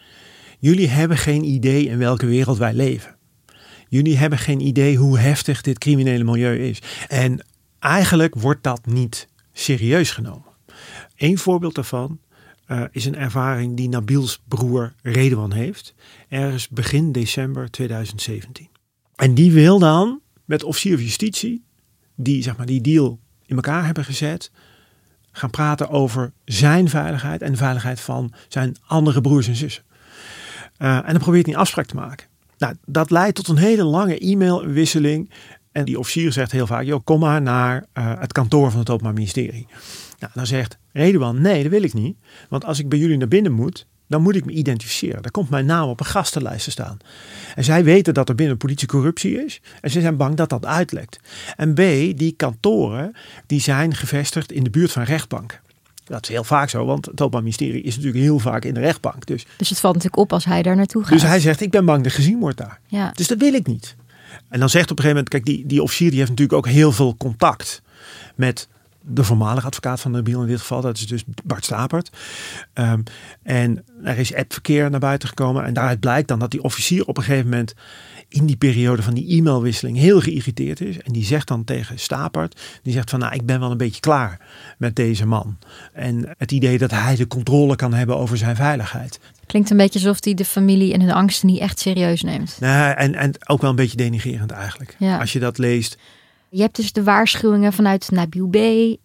Jullie 0.58 0.88
hebben 0.88 1.16
geen 1.16 1.44
idee 1.44 1.84
in 1.86 1.98
welke 1.98 2.26
wereld 2.26 2.58
wij 2.58 2.74
leven. 2.74 3.16
Jullie 3.88 4.16
hebben 4.16 4.38
geen 4.38 4.60
idee 4.60 4.96
hoe 4.96 5.18
heftig 5.18 5.60
dit 5.60 5.78
criminele 5.78 6.24
milieu 6.24 6.68
is. 6.68 6.78
En 7.08 7.46
eigenlijk 7.78 8.34
wordt 8.34 8.62
dat 8.62 8.86
niet 8.86 9.28
serieus 9.52 10.10
genomen. 10.10 10.48
Eén 11.16 11.38
voorbeeld 11.38 11.74
daarvan 11.74 12.20
uh, 12.68 12.84
is 12.90 13.04
een 13.04 13.16
ervaring 13.16 13.76
die 13.76 13.88
Nabil's 13.88 14.42
broer 14.48 14.94
Redwan 15.02 15.52
heeft. 15.52 15.94
Ergens 16.28 16.68
begin 16.68 17.12
december 17.12 17.70
2017. 17.70 18.68
En 19.16 19.34
die 19.34 19.52
wil 19.52 19.78
dan 19.78 20.20
met 20.50 20.64
officier 20.64 20.94
van 20.94 21.04
justitie, 21.04 21.64
die 22.14 22.42
zeg 22.42 22.56
maar, 22.56 22.66
die 22.66 22.80
deal 22.80 23.18
in 23.46 23.56
elkaar 23.56 23.84
hebben 23.84 24.04
gezet, 24.04 24.50
gaan 25.32 25.50
praten 25.50 25.88
over 25.88 26.32
zijn 26.44 26.88
veiligheid 26.88 27.42
en 27.42 27.50
de 27.50 27.56
veiligheid 27.56 28.00
van 28.00 28.32
zijn 28.48 28.76
andere 28.86 29.20
broers 29.20 29.48
en 29.48 29.56
zussen. 29.56 29.82
Uh, 30.78 30.96
en 30.96 31.12
dan 31.12 31.18
probeert 31.18 31.44
hij 31.46 31.54
een 31.54 31.60
afspraak 31.60 31.86
te 31.86 31.94
maken. 31.94 32.26
Nou, 32.58 32.74
dat 32.86 33.10
leidt 33.10 33.36
tot 33.36 33.48
een 33.48 33.56
hele 33.56 33.84
lange 33.84 34.18
e-mailwisseling. 34.18 35.30
En 35.72 35.84
die 35.84 35.98
officier 35.98 36.32
zegt 36.32 36.52
heel 36.52 36.66
vaak: 36.66 36.84
joh, 36.84 37.00
kom 37.04 37.20
maar 37.20 37.42
naar 37.42 37.84
uh, 37.94 38.20
het 38.20 38.32
kantoor 38.32 38.70
van 38.70 38.80
het 38.80 38.90
Openbaar 38.90 39.14
Ministerie. 39.14 39.66
Nou, 40.18 40.32
dan 40.34 40.46
zegt 40.46 40.78
Redouan, 40.92 41.40
nee, 41.40 41.62
dat 41.62 41.72
wil 41.72 41.82
ik 41.82 41.94
niet. 41.94 42.16
Want 42.48 42.64
als 42.64 42.78
ik 42.78 42.88
bij 42.88 42.98
jullie 42.98 43.16
naar 43.16 43.28
binnen 43.28 43.52
moet, 43.52 43.86
dan 44.10 44.22
moet 44.22 44.36
ik 44.36 44.44
me 44.44 44.52
identificeren. 44.52 45.22
Daar 45.22 45.30
komt 45.30 45.50
mijn 45.50 45.66
naam 45.66 45.88
op 45.88 46.00
een 46.00 46.06
gastenlijst 46.06 46.64
te 46.64 46.70
staan. 46.70 46.98
En 47.54 47.64
zij 47.64 47.84
weten 47.84 48.14
dat 48.14 48.28
er 48.28 48.34
binnen 48.34 48.56
politie 48.56 48.88
corruptie 48.88 49.44
is. 49.44 49.60
En 49.80 49.90
ze 49.90 50.00
zijn 50.00 50.16
bang 50.16 50.36
dat 50.36 50.48
dat 50.48 50.66
uitlekt. 50.66 51.20
En 51.56 51.74
B, 51.74 51.76
die 52.18 52.34
kantoren 52.36 53.16
die 53.46 53.60
zijn 53.60 53.94
gevestigd 53.94 54.52
in 54.52 54.64
de 54.64 54.70
buurt 54.70 54.92
van 54.92 55.02
rechtbanken. 55.02 55.58
Dat 56.04 56.22
is 56.22 56.28
heel 56.28 56.44
vaak 56.44 56.68
zo, 56.68 56.84
want 56.84 57.06
het 57.06 57.20
Openbaar 57.20 57.42
Ministerie 57.42 57.82
is 57.82 57.96
natuurlijk 57.96 58.24
heel 58.24 58.38
vaak 58.38 58.64
in 58.64 58.74
de 58.74 58.80
rechtbank. 58.80 59.26
Dus, 59.26 59.46
dus 59.56 59.68
het 59.68 59.80
valt 59.80 59.94
natuurlijk 59.94 60.22
op 60.22 60.32
als 60.32 60.44
hij 60.44 60.62
daar 60.62 60.76
naartoe 60.76 61.02
gaat. 61.02 61.12
Dus 61.12 61.22
hij 61.22 61.40
zegt, 61.40 61.60
ik 61.60 61.70
ben 61.70 61.84
bang 61.84 62.02
dat 62.02 62.12
gezien 62.12 62.38
wordt 62.38 62.56
daar. 62.56 62.80
Ja. 62.86 63.10
Dus 63.14 63.26
dat 63.26 63.38
wil 63.38 63.54
ik 63.54 63.66
niet. 63.66 63.96
En 64.48 64.60
dan 64.60 64.68
zegt 64.68 64.90
op 64.90 64.98
een 64.98 65.04
gegeven 65.04 65.24
moment, 65.24 65.28
kijk, 65.28 65.44
die, 65.44 65.66
die 65.66 65.82
officier 65.82 66.08
die 66.08 66.18
heeft 66.18 66.30
natuurlijk 66.30 66.58
ook 66.58 66.72
heel 66.72 66.92
veel 66.92 67.16
contact 67.16 67.82
met 68.34 68.68
de 69.02 69.24
voormalige 69.24 69.66
advocaat 69.66 70.00
van 70.00 70.10
Nabil 70.10 70.40
in 70.40 70.46
dit 70.46 70.60
geval. 70.60 70.80
Dat 70.80 70.96
is 70.96 71.06
dus 71.06 71.24
Bart 71.44 71.64
Stapert. 71.64 72.10
Um, 72.74 73.02
en 73.42 73.84
er 74.04 74.18
is 74.18 74.34
appverkeer 74.34 74.90
naar 74.90 75.00
buiten 75.00 75.28
gekomen. 75.28 75.64
En 75.64 75.74
daaruit 75.74 76.00
blijkt 76.00 76.28
dan 76.28 76.38
dat 76.38 76.50
die 76.50 76.62
officier 76.62 77.06
op 77.06 77.16
een 77.16 77.22
gegeven 77.22 77.48
moment 77.48 77.74
in 78.28 78.46
die 78.46 78.56
periode 78.56 79.02
van 79.02 79.14
die 79.14 79.36
e-mailwisseling 79.36 79.96
heel 79.96 80.20
geïrriteerd 80.20 80.80
is. 80.80 80.98
En 80.98 81.12
die 81.12 81.24
zegt 81.24 81.48
dan 81.48 81.64
tegen 81.64 81.98
Stapert, 81.98 82.60
die 82.82 82.92
zegt 82.92 83.10
van 83.10 83.18
nou 83.18 83.34
ik 83.34 83.46
ben 83.46 83.60
wel 83.60 83.70
een 83.70 83.76
beetje 83.76 84.00
klaar 84.00 84.40
met 84.78 84.96
deze 84.96 85.26
man. 85.26 85.58
En 85.92 86.34
het 86.38 86.52
idee 86.52 86.78
dat 86.78 86.90
hij 86.90 87.16
de 87.16 87.26
controle 87.26 87.76
kan 87.76 87.94
hebben 87.94 88.16
over 88.16 88.36
zijn 88.36 88.56
veiligheid. 88.56 89.20
Klinkt 89.46 89.70
een 89.70 89.76
beetje 89.76 89.98
alsof 89.98 90.24
hij 90.24 90.34
de 90.34 90.44
familie 90.44 90.92
en 90.92 91.00
hun 91.00 91.12
angsten 91.12 91.48
niet 91.48 91.60
echt 91.60 91.80
serieus 91.80 92.22
neemt. 92.22 92.56
Nou, 92.60 92.94
en, 92.96 93.14
en 93.14 93.32
ook 93.46 93.60
wel 93.60 93.70
een 93.70 93.76
beetje 93.76 93.96
denigerend 93.96 94.50
eigenlijk. 94.50 94.96
Ja. 94.98 95.18
Als 95.18 95.32
je 95.32 95.38
dat 95.38 95.58
leest. 95.58 95.98
Je 96.52 96.60
hebt 96.60 96.76
dus 96.76 96.92
de 96.92 97.02
waarschuwingen 97.02 97.72
vanuit 97.72 98.10
Nabil 98.10 98.48
B. 98.48 98.52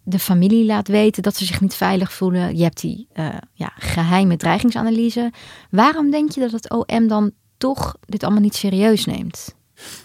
De 0.02 0.18
familie 0.18 0.64
laat 0.64 0.88
weten 0.88 1.22
dat 1.22 1.36
ze 1.36 1.44
zich 1.44 1.60
niet 1.60 1.74
veilig 1.74 2.12
voelen. 2.12 2.56
Je 2.56 2.62
hebt 2.62 2.80
die 2.80 3.08
uh, 3.14 3.28
ja, 3.52 3.72
geheime 3.78 4.36
dreigingsanalyse. 4.36 5.32
Waarom 5.70 6.10
denk 6.10 6.30
je 6.30 6.40
dat 6.40 6.50
het 6.50 6.70
OM 6.70 7.08
dan 7.08 7.30
toch 7.56 7.96
dit 8.00 8.22
allemaal 8.22 8.42
niet 8.42 8.54
serieus 8.54 9.04
neemt? 9.04 9.54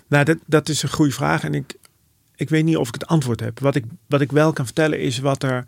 Nou, 0.07 0.25
dat, 0.25 0.37
dat 0.45 0.69
is 0.69 0.83
een 0.83 0.89
goede 0.89 1.11
vraag. 1.11 1.43
En 1.43 1.53
ik, 1.53 1.75
ik 2.35 2.49
weet 2.49 2.63
niet 2.63 2.77
of 2.77 2.87
ik 2.87 2.93
het 2.93 3.07
antwoord 3.07 3.39
heb. 3.39 3.59
Wat 3.59 3.75
ik, 3.75 3.85
wat 4.07 4.21
ik 4.21 4.31
wel 4.31 4.53
kan 4.53 4.65
vertellen 4.65 4.99
is 4.99 5.19
wat 5.19 5.43
er 5.43 5.65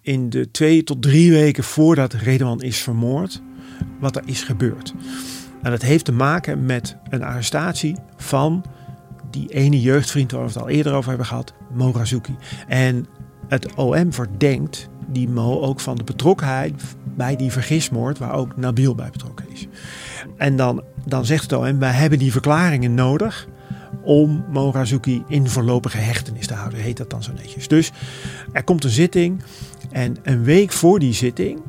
in 0.00 0.30
de 0.30 0.50
twee 0.50 0.84
tot 0.84 1.02
drie 1.02 1.30
weken 1.30 1.64
voordat 1.64 2.12
Redeman 2.12 2.62
is 2.62 2.78
vermoord, 2.78 3.42
wat 4.00 4.16
er 4.16 4.22
is 4.26 4.42
gebeurd. 4.42 4.94
En 5.62 5.70
dat 5.70 5.82
heeft 5.82 6.04
te 6.04 6.12
maken 6.12 6.66
met 6.66 6.96
een 7.08 7.22
arrestatie 7.22 7.96
van 8.16 8.64
die 9.32 9.48
ene 9.48 9.80
jeugdvriend 9.80 10.32
waar 10.32 10.40
we 10.40 10.46
het 10.46 10.58
al 10.58 10.68
eerder 10.68 10.92
over 10.92 11.08
hebben 11.08 11.26
gehad, 11.26 11.52
Mo 11.74 11.92
Razuki. 11.94 12.36
En 12.68 13.06
het 13.48 13.74
OM 13.74 14.12
verdenkt 14.12 14.88
die 15.08 15.28
Mo 15.28 15.60
ook 15.60 15.80
van 15.80 15.96
de 15.96 16.04
betrokkenheid 16.04 16.82
bij 17.16 17.36
die 17.36 17.52
vergismoord 17.52 18.18
waar 18.18 18.34
ook 18.34 18.56
Nabil 18.56 18.94
bij 18.94 19.10
betrokken 19.10 19.50
is. 19.50 19.66
En 20.36 20.56
dan, 20.56 20.82
dan 21.06 21.24
zegt 21.24 21.42
het 21.42 21.52
OM, 21.52 21.78
wij 21.78 21.92
hebben 21.92 22.18
die 22.18 22.32
verklaringen 22.32 22.94
nodig 22.94 23.48
om 24.02 24.44
Mo 24.50 24.70
Razuki 24.72 25.22
in 25.28 25.48
voorlopige 25.48 25.98
hechtenis 25.98 26.46
te 26.46 26.54
houden, 26.54 26.78
heet 26.78 26.96
dat 26.96 27.10
dan 27.10 27.22
zo 27.22 27.32
netjes. 27.32 27.68
Dus 27.68 27.92
er 28.52 28.64
komt 28.64 28.84
een 28.84 28.90
zitting 28.90 29.42
en 29.90 30.16
een 30.22 30.44
week 30.44 30.72
voor 30.72 30.98
die 30.98 31.12
zitting 31.12 31.60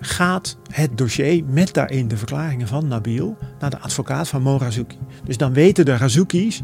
gaat 0.00 0.56
het 0.70 0.98
dossier 0.98 1.44
met 1.44 1.72
daarin 1.74 2.08
de 2.08 2.16
verklaringen 2.16 2.68
van 2.68 2.88
Nabil 2.88 3.36
naar 3.58 3.70
de 3.70 3.78
advocaat 3.78 4.28
van 4.28 4.42
Mo 4.42 4.58
Razuki. 4.58 4.98
Dus 5.24 5.36
dan 5.36 5.52
weten 5.52 5.84
de 5.84 5.96
Razukis 5.96 6.62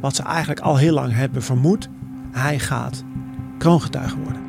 wat 0.00 0.16
ze 0.16 0.22
eigenlijk 0.22 0.60
al 0.60 0.76
heel 0.76 0.92
lang 0.92 1.12
hebben 1.12 1.42
vermoed. 1.42 1.88
Hij 2.30 2.58
gaat 2.58 3.04
kroongetuige 3.58 4.18
worden. 4.18 4.42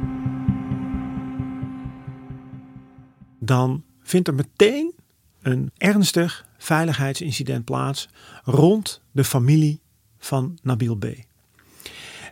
Dan 3.40 3.84
vindt 4.02 4.28
er 4.28 4.34
meteen 4.34 4.94
een 5.42 5.72
ernstig 5.78 6.48
veiligheidsincident 6.58 7.66
plaats 7.66 8.10
rond 8.44 9.02
de 9.12 9.24
familie 9.24 9.82
van 10.18 10.58
Nabil 10.62 10.96
B. 10.96 11.06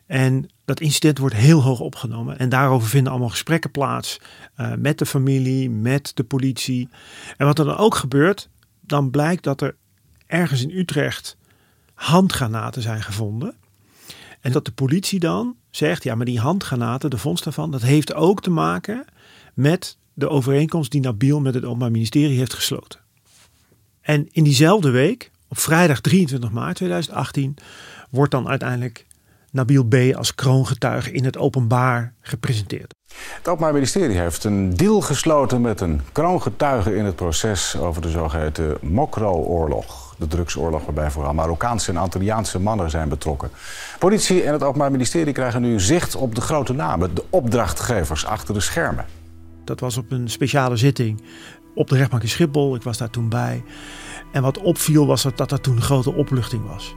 En 0.06 0.50
dat 0.66 0.80
incident 0.80 1.18
wordt 1.18 1.36
heel 1.36 1.62
hoog 1.62 1.80
opgenomen. 1.80 2.40
En 2.40 2.50
daarover 2.50 2.90
vinden 2.90 3.12
allemaal 3.12 3.30
gesprekken 3.30 3.72
plaats 3.72 4.20
uh, 4.58 4.74
met 4.74 4.98
de 5.00 5.06
familie, 5.06 5.70
met 5.70 6.12
de 6.14 6.24
politie. 6.24 6.90
En 7.38 7.46
wat 7.46 7.60
er 7.60 7.66
dan 7.66 7.78
ook 7.78 7.96
gebeurt, 7.96 8.50
dan 8.82 9.10
blijkt 9.10 9.44
dat 9.44 9.62
er 9.62 9.76
ergens 10.26 10.62
in 10.62 10.78
Utrecht 10.78 11.37
handgranaten 11.98 12.82
zijn 12.82 13.02
gevonden. 13.02 13.56
En 14.42 14.52
dat 14.52 14.66
de 14.66 14.72
politie 14.72 15.20
dan 15.20 15.56
zegt, 15.70 16.04
ja, 16.04 16.16
maar 16.16 16.26
die 16.26 16.40
handgranaten, 16.40 17.10
de 17.10 17.18
vondst 17.18 17.44
daarvan, 17.44 17.72
dat 17.72 17.82
heeft 17.82 18.14
ook 18.14 18.42
te 18.42 18.50
maken 18.50 19.06
met 19.54 19.98
de 20.14 20.30
overeenkomst 20.30 20.92
die 20.92 21.02
Nabil 21.02 21.40
met 21.40 21.54
het 21.54 21.66
Openbaar 21.66 21.92
Ministerie 21.92 22.38
heeft 22.38 22.54
gesloten. 22.54 23.00
En 24.02 24.28
in 24.32 24.44
diezelfde 24.44 24.90
week, 24.90 25.32
op 25.48 25.60
vrijdag 25.60 26.02
23 26.02 26.52
maart 26.52 26.76
2018, 26.76 27.56
wordt 28.10 28.32
dan 28.32 28.48
uiteindelijk 28.48 29.06
Nabil 29.52 29.84
B. 29.84 29.96
als 30.16 30.36
kroongetuige 30.36 31.12
in 31.12 31.26
het 31.26 31.38
openbaar 31.38 32.14
gepresenteerd. 32.22 32.94
Het 33.14 33.48
Openbaar 33.48 33.74
Ministerie 33.74 34.18
heeft 34.18 34.44
een 34.44 34.76
deal 34.76 35.02
gesloten 35.02 35.62
met 35.62 35.82
een 35.82 36.02
kroongetuige 36.12 36.96
in 36.96 37.06
het 37.06 37.16
proces 37.16 37.78
over 37.78 38.02
de 38.02 38.10
zogeheten 38.10 38.78
Mokro-oorlog 38.82 40.07
de 40.18 40.28
drugsoorlog 40.28 40.86
waarbij 40.86 41.12
vooral 41.12 41.34
Marokkaanse 41.34 41.92
en 41.92 41.98
Antilliaanse 41.98 42.60
mannen 42.60 42.90
zijn 42.90 43.10
betrokken. 43.10 43.50
Politie 44.00 44.44
en 44.44 44.54
het 44.54 44.64
Openbaar 44.64 44.92
Ministerie 44.92 45.34
krijgen 45.34 45.62
nu 45.62 45.80
zicht 45.80 46.16
op 46.16 46.36
de 46.36 46.42
grote 46.42 46.74
namen, 46.74 47.16
de 47.16 47.24
opdrachtgevers 47.30 48.26
achter 48.26 48.54
de 48.54 48.60
schermen. 48.60 49.06
Dat 49.64 49.80
was 49.80 49.98
op 49.98 50.12
een 50.12 50.30
speciale 50.30 50.78
zitting 50.78 51.22
op 51.76 51.90
de 51.90 51.98
rechtbank 51.98 52.24
in 52.24 52.30
Schiphol. 52.30 52.76
Ik 52.76 52.84
was 52.84 52.98
daar 52.98 53.10
toen 53.10 53.30
bij. 53.30 53.64
En 54.32 54.42
wat 54.42 54.62
opviel 54.62 55.08
was 55.08 55.24
dat, 55.24 55.50
dat 55.50 55.64
toen 55.64 55.76
een 55.76 55.82
grote 55.82 56.14
opluchting 56.14 56.68
was. 56.68 56.96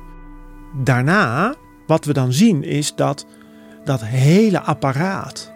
Daarna, 0.84 1.54
wat 1.86 2.04
we 2.04 2.12
dan 2.12 2.32
zien, 2.32 2.64
is 2.64 2.94
dat 2.94 3.26
dat 3.84 4.04
hele 4.04 4.60
apparaat. 4.60 5.52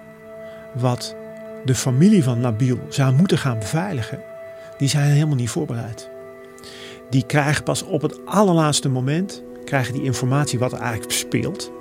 wat 0.75 1.16
de 1.64 1.75
familie 1.75 2.25
van 2.25 2.40
Nabil 2.40 2.78
zou 2.88 3.14
moeten 3.14 3.38
gaan 3.38 3.59
beveiligen. 3.59 4.23
die 4.78 4.88
zijn 4.88 5.11
helemaal 5.11 5.37
niet 5.37 5.50
voorbereid. 5.50 6.13
Die 7.14 7.26
krijgen 7.26 7.64
pas 7.64 7.83
op 7.83 8.02
het 8.02 8.26
allerlaatste 8.26 8.88
moment. 8.88 9.42
krijgen 9.64 9.94
die 9.94 10.02
informatie 10.02 10.59
wat 10.59 10.73
er 10.73 10.78
eigenlijk 10.78 11.12
speelt. 11.12 11.73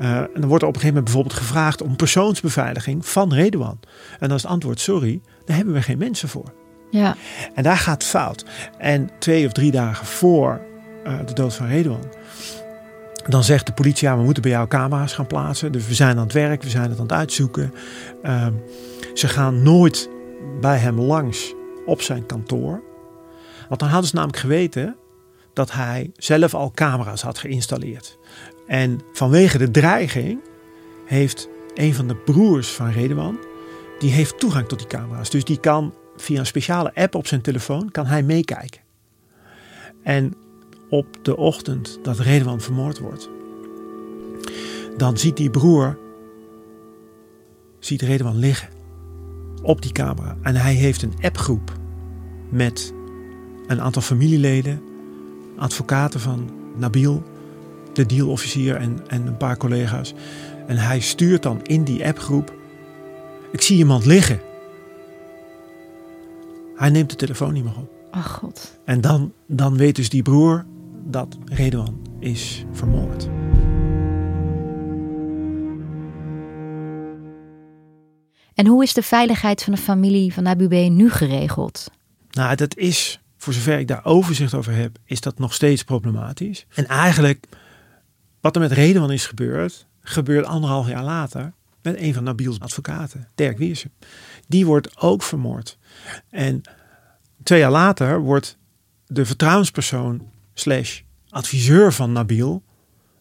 Uh, 0.00 0.16
en 0.16 0.28
dan 0.34 0.48
wordt 0.48 0.62
er 0.62 0.68
op 0.68 0.74
een 0.74 0.80
gegeven 0.80 0.86
moment 0.86 1.04
bijvoorbeeld 1.04 1.34
gevraagd 1.34 1.82
om 1.82 1.96
persoonsbeveiliging 1.96 3.06
van 3.06 3.34
Redouan. 3.34 3.78
En 4.20 4.28
dan 4.28 4.36
is 4.36 4.42
het 4.42 4.50
antwoord: 4.50 4.80
sorry, 4.80 5.20
daar 5.44 5.56
hebben 5.56 5.74
we 5.74 5.82
geen 5.82 5.98
mensen 5.98 6.28
voor. 6.28 6.52
Ja. 6.90 7.16
En 7.54 7.62
daar 7.62 7.76
gaat 7.76 8.02
het 8.02 8.10
fout. 8.10 8.44
En 8.78 9.10
twee 9.18 9.46
of 9.46 9.52
drie 9.52 9.70
dagen 9.70 10.06
voor 10.06 10.60
uh, 11.06 11.18
de 11.26 11.32
dood 11.32 11.54
van 11.54 11.66
Redouan. 11.66 12.12
Dan 13.26 13.44
zegt 13.44 13.66
de 13.66 13.72
politie, 13.72 14.08
ja, 14.08 14.16
we 14.16 14.22
moeten 14.22 14.42
bij 14.42 14.52
jou 14.52 14.68
camera's 14.68 15.12
gaan 15.14 15.26
plaatsen. 15.26 15.72
Dus 15.72 15.86
we 15.86 15.94
zijn 15.94 16.16
aan 16.16 16.22
het 16.22 16.32
werk, 16.32 16.62
we 16.62 16.70
zijn 16.70 16.90
het 16.90 16.98
aan 16.98 17.06
het 17.06 17.12
uitzoeken. 17.12 17.74
Uh, 18.22 18.46
ze 19.14 19.28
gaan 19.28 19.62
nooit 19.62 20.08
bij 20.60 20.76
hem 20.76 21.00
langs 21.00 21.54
op 21.86 22.02
zijn 22.02 22.26
kantoor. 22.26 22.87
Want 23.68 23.80
dan 23.80 23.88
hadden 23.88 24.08
ze 24.08 24.14
namelijk 24.14 24.38
geweten 24.38 24.96
dat 25.52 25.72
hij 25.72 26.10
zelf 26.16 26.54
al 26.54 26.70
camera's 26.74 27.22
had 27.22 27.38
geïnstalleerd. 27.38 28.18
En 28.66 29.00
vanwege 29.12 29.58
de 29.58 29.70
dreiging 29.70 30.40
heeft 31.04 31.48
een 31.74 31.94
van 31.94 32.08
de 32.08 32.14
broers 32.16 32.68
van 32.68 32.90
Redouan, 32.90 33.38
die 33.98 34.10
heeft 34.10 34.38
toegang 34.38 34.68
tot 34.68 34.78
die 34.78 34.88
camera's. 34.88 35.30
Dus 35.30 35.44
die 35.44 35.60
kan 35.60 35.94
via 36.16 36.38
een 36.38 36.46
speciale 36.46 36.94
app 36.94 37.14
op 37.14 37.26
zijn 37.26 37.40
telefoon, 37.40 37.90
kan 37.90 38.06
hij 38.06 38.22
meekijken. 38.22 38.80
En 40.02 40.34
op 40.88 41.06
de 41.22 41.36
ochtend 41.36 41.98
dat 42.02 42.18
Redouan 42.18 42.60
vermoord 42.60 42.98
wordt, 42.98 43.28
dan 44.96 45.18
ziet 45.18 45.36
die 45.36 45.50
broer, 45.50 45.98
ziet 47.78 48.02
Redouan 48.02 48.36
liggen 48.36 48.68
op 49.62 49.82
die 49.82 49.92
camera. 49.92 50.36
En 50.42 50.56
hij 50.56 50.74
heeft 50.74 51.02
een 51.02 51.14
appgroep 51.20 51.72
met 52.50 52.92
een 53.68 53.80
aantal 53.80 54.02
familieleden, 54.02 54.82
advocaten 55.56 56.20
van 56.20 56.50
Nabil, 56.76 57.22
de 57.92 58.06
dealofficier 58.06 58.76
en, 58.76 58.98
en 59.06 59.26
een 59.26 59.36
paar 59.36 59.56
collega's. 59.56 60.14
En 60.66 60.76
hij 60.76 61.00
stuurt 61.00 61.42
dan 61.42 61.62
in 61.62 61.84
die 61.84 62.06
appgroep: 62.06 62.54
Ik 63.52 63.60
zie 63.60 63.76
iemand 63.76 64.04
liggen. 64.04 64.40
Hij 66.76 66.90
neemt 66.90 67.10
de 67.10 67.16
telefoon 67.16 67.52
niet 67.52 67.64
meer 67.64 67.76
op. 67.76 67.90
Oh 68.12 68.24
god. 68.24 68.78
En 68.84 69.00
dan, 69.00 69.32
dan 69.46 69.76
weet 69.76 69.96
dus 69.96 70.08
die 70.08 70.22
broer 70.22 70.64
dat 71.04 71.38
Redouan 71.44 72.00
is 72.20 72.64
vermoord. 72.72 73.28
En 78.54 78.66
hoe 78.66 78.82
is 78.82 78.94
de 78.94 79.02
veiligheid 79.02 79.62
van 79.64 79.72
de 79.72 79.80
familie 79.80 80.32
van 80.32 80.48
Abu 80.48 80.68
B 80.68 80.90
nu 80.90 81.10
geregeld? 81.10 81.90
Nou, 82.30 82.56
dat 82.56 82.76
is, 82.76 83.20
voor 83.38 83.52
zover 83.52 83.78
ik 83.78 83.88
daar 83.88 84.04
overzicht 84.04 84.54
over 84.54 84.72
heb, 84.72 84.98
is 85.04 85.20
dat 85.20 85.38
nog 85.38 85.54
steeds 85.54 85.82
problematisch. 85.84 86.66
En 86.74 86.86
eigenlijk, 86.86 87.46
wat 88.40 88.54
er 88.54 88.60
met 88.60 88.72
Redouan 88.72 89.12
is 89.12 89.26
gebeurd, 89.26 89.86
gebeurt 90.00 90.46
anderhalf 90.46 90.88
jaar 90.88 91.04
later 91.04 91.52
met 91.82 91.96
een 91.98 92.14
van 92.14 92.24
Nabil's 92.24 92.60
advocaten, 92.60 93.28
Dirk 93.34 93.58
Wiersum. 93.58 93.90
Die 94.46 94.66
wordt 94.66 95.00
ook 95.00 95.22
vermoord. 95.22 95.78
En 96.30 96.62
twee 97.42 97.58
jaar 97.58 97.70
later 97.70 98.20
wordt 98.20 98.56
de 99.06 99.26
vertrouwenspersoon 99.26 100.30
slash 100.54 101.00
adviseur 101.28 101.92
van 101.92 102.12
Nabil 102.12 102.62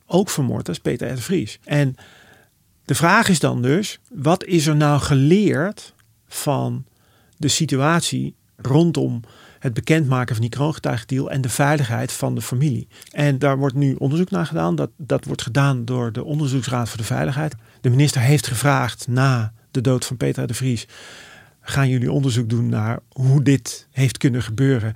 ook 0.06 0.30
vermoord. 0.30 0.66
Dat 0.66 0.76
is 0.76 0.82
Peter 0.82 1.12
R. 1.12 1.18
Vries. 1.18 1.60
En 1.64 1.96
de 2.86 2.96
vraag 2.96 3.30
is 3.30 3.40
dan 3.40 3.62
dus, 3.62 4.00
wat 4.10 4.44
is 4.44 4.68
er 4.68 4.76
nou 4.76 5.00
geleerd 5.00 5.94
van 6.28 6.86
de 7.38 7.48
situatie 7.48 8.36
rondom 8.56 9.22
het 9.60 9.74
bekendmaken 9.74 10.36
van 10.36 10.42
die 10.42 10.54
kroongetuigendeal 10.54 11.32
en 11.32 11.42
de 11.42 11.50
veiligheid 11.50 12.12
van 12.12 12.36
de 12.36 12.42
familie. 12.42 12.88
En 13.12 13.40
daar 13.40 13.58
wordt 13.58 13.76
nu 13.76 13.96
onderzoek 13.96 14.30
naar 14.30 14.46
gedaan. 14.46 14.76
Dat, 14.76 14.90
dat 14.98 15.26
wordt 15.26 15.42
gedaan 15.42 15.86
door 15.86 16.12
de 16.12 16.24
Onderzoeksraad 16.24 16.90
voor 16.90 16.98
de 16.98 17.04
Veiligheid. 17.04 17.56
De 17.82 17.90
minister 17.90 18.22
heeft 18.22 18.48
gevraagd 18.48 19.08
na 19.08 19.54
de 19.72 19.82
dood 19.82 20.06
van 20.06 20.18
Peter 20.18 20.48
de 20.48 20.54
Vries. 20.54 20.88
Gaan 21.70 21.90
jullie 21.90 22.12
onderzoek 22.12 22.50
doen 22.50 22.70
naar 22.70 23.00
hoe 23.10 23.44
dit 23.44 23.88
heeft 23.92 24.18
kunnen 24.18 24.44
gebeuren? 24.44 24.94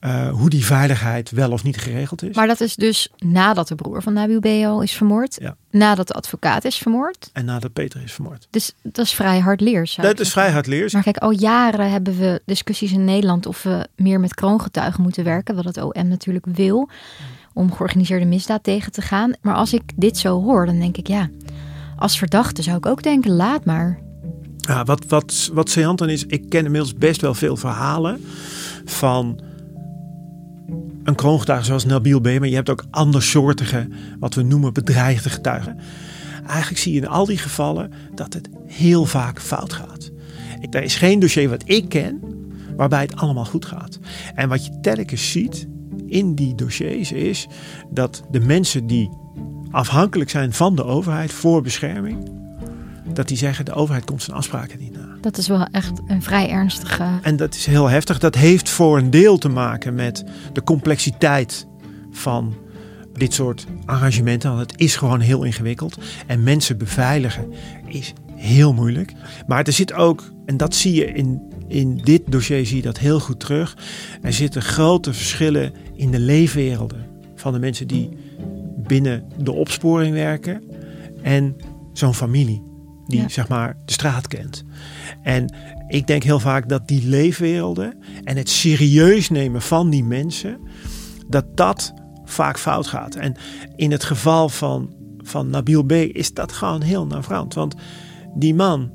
Uh, 0.00 0.30
hoe 0.30 0.50
die 0.50 0.64
veiligheid 0.64 1.30
wel 1.30 1.52
of 1.52 1.62
niet 1.62 1.76
geregeld 1.76 2.22
is. 2.22 2.36
Maar 2.36 2.46
dat 2.46 2.60
is 2.60 2.74
dus 2.74 3.08
nadat 3.18 3.68
de 3.68 3.74
broer 3.74 4.02
van 4.02 4.12
Nabil 4.12 4.40
Beo 4.40 4.80
is 4.80 4.92
vermoord. 4.92 5.36
Ja. 5.40 5.56
Nadat 5.70 6.06
de 6.06 6.14
advocaat 6.14 6.64
is 6.64 6.76
vermoord. 6.76 7.30
En 7.32 7.44
nadat 7.44 7.72
Peter 7.72 8.02
is 8.02 8.12
vermoord. 8.12 8.46
Dus 8.50 8.72
dat 8.82 9.04
is 9.04 9.12
vrij 9.12 9.38
hard 9.38 9.60
leers. 9.60 9.94
Dat 9.94 10.20
is 10.20 10.32
vrij 10.32 10.50
hard 10.50 10.66
leers. 10.66 10.92
Maar 10.92 11.02
kijk, 11.02 11.16
al 11.16 11.30
jaren 11.30 11.90
hebben 11.90 12.18
we 12.18 12.42
discussies 12.44 12.92
in 12.92 13.04
Nederland 13.04 13.46
of 13.46 13.62
we 13.62 13.86
meer 13.96 14.20
met 14.20 14.34
kroongetuigen 14.34 15.02
moeten 15.02 15.24
werken. 15.24 15.54
Wat 15.54 15.64
het 15.64 15.82
OM 15.82 16.08
natuurlijk 16.08 16.46
wil. 16.46 16.88
Om 17.52 17.72
georganiseerde 17.72 18.26
misdaad 18.26 18.62
tegen 18.62 18.92
te 18.92 19.02
gaan. 19.02 19.32
Maar 19.40 19.54
als 19.54 19.72
ik 19.72 19.82
dit 19.96 20.18
zo 20.18 20.42
hoor, 20.42 20.66
dan 20.66 20.78
denk 20.78 20.96
ik 20.96 21.06
ja. 21.06 21.30
Als 21.96 22.18
verdachte 22.18 22.62
zou 22.62 22.76
ik 22.76 22.86
ook 22.86 23.02
denken, 23.02 23.30
laat 23.30 23.64
maar. 23.64 24.08
Ja, 24.70 24.84
wat, 24.84 25.04
wat, 25.08 25.50
wat 25.52 25.70
saillant 25.70 25.98
dan 25.98 26.08
is, 26.08 26.26
ik 26.26 26.48
ken 26.48 26.64
inmiddels 26.64 26.94
best 26.94 27.20
wel 27.20 27.34
veel 27.34 27.56
verhalen 27.56 28.24
van 28.84 29.40
een 31.04 31.14
kroongetuige 31.14 31.64
zoals 31.64 31.84
Nabil 31.84 32.20
B. 32.20 32.24
Maar 32.24 32.48
je 32.48 32.54
hebt 32.54 32.70
ook 32.70 32.84
andersoortige, 32.90 33.88
wat 34.18 34.34
we 34.34 34.42
noemen 34.42 34.72
bedreigde 34.72 35.30
getuigen. 35.30 35.78
Eigenlijk 36.46 36.80
zie 36.80 36.92
je 36.92 37.00
in 37.00 37.08
al 37.08 37.26
die 37.26 37.38
gevallen 37.38 37.92
dat 38.14 38.32
het 38.32 38.48
heel 38.66 39.04
vaak 39.04 39.40
fout 39.40 39.72
gaat. 39.72 40.10
Er 40.70 40.82
is 40.82 40.96
geen 40.96 41.18
dossier 41.18 41.48
wat 41.48 41.62
ik 41.64 41.88
ken 41.88 42.20
waarbij 42.76 43.00
het 43.00 43.16
allemaal 43.16 43.44
goed 43.44 43.64
gaat. 43.64 43.98
En 44.34 44.48
wat 44.48 44.64
je 44.64 44.80
telkens 44.80 45.30
ziet 45.30 45.66
in 46.06 46.34
die 46.34 46.54
dossiers 46.54 47.12
is 47.12 47.46
dat 47.90 48.22
de 48.30 48.40
mensen 48.40 48.86
die 48.86 49.10
afhankelijk 49.70 50.30
zijn 50.30 50.52
van 50.52 50.76
de 50.76 50.84
overheid 50.84 51.32
voor 51.32 51.62
bescherming, 51.62 52.39
dat 53.12 53.28
die 53.28 53.36
zeggen 53.36 53.64
de 53.64 53.72
overheid 53.72 54.04
komt 54.04 54.22
zijn 54.22 54.36
afspraken 54.36 54.78
niet 54.78 54.92
na. 54.92 55.16
Dat 55.20 55.38
is 55.38 55.48
wel 55.48 55.66
echt 55.72 56.00
een 56.06 56.22
vrij 56.22 56.50
ernstige. 56.50 57.08
En 57.22 57.36
dat 57.36 57.54
is 57.54 57.66
heel 57.66 57.88
heftig. 57.88 58.18
Dat 58.18 58.34
heeft 58.34 58.68
voor 58.68 58.98
een 58.98 59.10
deel 59.10 59.38
te 59.38 59.48
maken 59.48 59.94
met 59.94 60.24
de 60.52 60.62
complexiteit 60.62 61.66
van 62.10 62.54
dit 63.12 63.34
soort 63.34 63.66
arrangementen. 63.84 64.50
Want 64.50 64.70
het 64.70 64.80
is 64.80 64.96
gewoon 64.96 65.20
heel 65.20 65.42
ingewikkeld. 65.42 65.98
En 66.26 66.42
mensen 66.42 66.78
beveiligen 66.78 67.52
is 67.86 68.12
heel 68.34 68.72
moeilijk. 68.72 69.12
Maar 69.46 69.64
er 69.64 69.72
zit 69.72 69.92
ook, 69.92 70.32
en 70.46 70.56
dat 70.56 70.74
zie 70.74 70.94
je 70.94 71.04
in, 71.04 71.42
in 71.68 71.96
dit 71.96 72.22
dossier, 72.26 72.66
zie 72.66 72.76
je 72.76 72.82
dat 72.82 72.98
heel 72.98 73.20
goed 73.20 73.40
terug. 73.40 73.76
Er 74.22 74.32
zitten 74.32 74.62
grote 74.62 75.12
verschillen 75.12 75.72
in 75.94 76.10
de 76.10 76.20
leefwerelden 76.20 77.06
van 77.34 77.52
de 77.52 77.58
mensen 77.58 77.86
die 77.86 78.08
binnen 78.76 79.24
de 79.38 79.52
opsporing 79.52 80.14
werken 80.14 80.62
en 81.22 81.56
zo'n 81.92 82.14
familie 82.14 82.69
die 83.10 83.24
zeg 83.28 83.48
maar 83.48 83.76
de 83.84 83.92
straat 83.92 84.28
kent. 84.28 84.64
En 85.22 85.54
ik 85.88 86.06
denk 86.06 86.22
heel 86.22 86.40
vaak 86.40 86.68
dat 86.68 86.88
die 86.88 87.08
leefwerelden 87.08 87.98
en 88.24 88.36
het 88.36 88.48
serieus 88.48 89.30
nemen 89.30 89.62
van 89.62 89.90
die 89.90 90.04
mensen, 90.04 90.60
dat 91.28 91.56
dat 91.56 91.94
vaak 92.24 92.58
fout 92.58 92.86
gaat. 92.86 93.14
En 93.14 93.36
in 93.76 93.90
het 93.90 94.04
geval 94.04 94.48
van, 94.48 94.94
van 95.18 95.50
Nabil 95.50 95.82
B. 95.82 95.92
is 95.92 96.34
dat 96.34 96.52
gewoon 96.52 96.82
heel 96.82 97.06
navrant. 97.06 97.54
Want 97.54 97.74
die 98.34 98.54
man, 98.54 98.90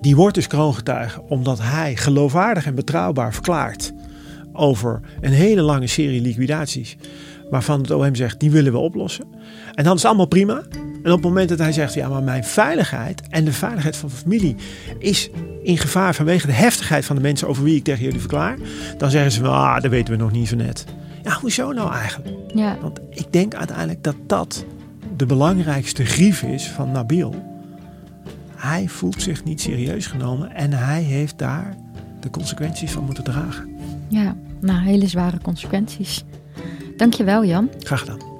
die 0.00 0.16
wordt 0.16 0.34
dus 0.34 0.46
kroongetuige 0.46 1.22
omdat 1.22 1.58
hij 1.62 1.96
geloofwaardig 1.96 2.66
en 2.66 2.74
betrouwbaar 2.74 3.32
verklaart 3.32 3.92
over 4.52 5.00
een 5.20 5.32
hele 5.32 5.62
lange 5.62 5.86
serie 5.86 6.20
liquidaties. 6.20 6.96
Waarvan 7.50 7.80
het 7.80 7.90
OM 7.90 8.14
zegt, 8.14 8.40
die 8.40 8.50
willen 8.50 8.72
we 8.72 8.78
oplossen. 8.78 9.26
En 9.74 9.84
dan 9.84 9.94
is 9.94 10.02
het 10.02 10.04
allemaal 10.04 10.26
prima. 10.26 10.62
En 11.06 11.12
op 11.12 11.18
het 11.18 11.28
moment 11.28 11.48
dat 11.48 11.58
hij 11.58 11.72
zegt, 11.72 11.94
ja, 11.94 12.08
maar 12.08 12.22
mijn 12.22 12.44
veiligheid 12.44 13.22
en 13.28 13.44
de 13.44 13.52
veiligheid 13.52 13.96
van 13.96 14.08
de 14.08 14.14
familie 14.14 14.56
is 14.98 15.30
in 15.62 15.78
gevaar 15.78 16.14
vanwege 16.14 16.46
de 16.46 16.52
heftigheid 16.52 17.04
van 17.04 17.16
de 17.16 17.22
mensen 17.22 17.48
over 17.48 17.62
wie 17.62 17.76
ik 17.76 17.84
tegen 17.84 18.04
jullie 18.04 18.20
verklaar, 18.20 18.56
dan 18.98 19.10
zeggen 19.10 19.32
ze, 19.32 19.46
ah, 19.46 19.80
dat 19.80 19.90
weten 19.90 20.16
we 20.16 20.22
nog 20.22 20.32
niet 20.32 20.48
zo 20.48 20.56
net. 20.56 20.84
Ja, 21.22 21.38
hoezo 21.40 21.72
nou 21.72 21.92
eigenlijk? 21.92 22.30
Ja. 22.54 22.78
Want 22.80 23.00
ik 23.10 23.32
denk 23.32 23.54
uiteindelijk 23.54 24.04
dat 24.04 24.16
dat 24.26 24.64
de 25.16 25.26
belangrijkste 25.26 26.04
grief 26.04 26.42
is 26.42 26.68
van 26.68 26.90
Nabil. 26.90 27.34
Hij 28.56 28.88
voelt 28.88 29.22
zich 29.22 29.44
niet 29.44 29.60
serieus 29.60 30.06
genomen 30.06 30.54
en 30.54 30.72
hij 30.72 31.02
heeft 31.02 31.38
daar 31.38 31.76
de 32.20 32.30
consequenties 32.30 32.90
van 32.90 33.04
moeten 33.04 33.24
dragen. 33.24 33.68
Ja, 34.08 34.36
nou, 34.60 34.80
hele 34.80 35.06
zware 35.06 35.38
consequenties. 35.42 36.24
Dankjewel, 36.96 37.44
Jan. 37.44 37.70
Graag 37.78 38.00
gedaan. 38.00 38.35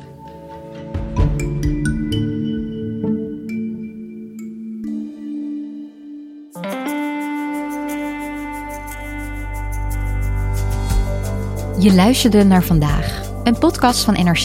Je 11.86 11.94
luisterde 11.94 12.44
naar 12.44 12.62
vandaag, 12.62 13.22
een 13.44 13.58
podcast 13.58 14.04
van 14.04 14.14
NRC. 14.14 14.44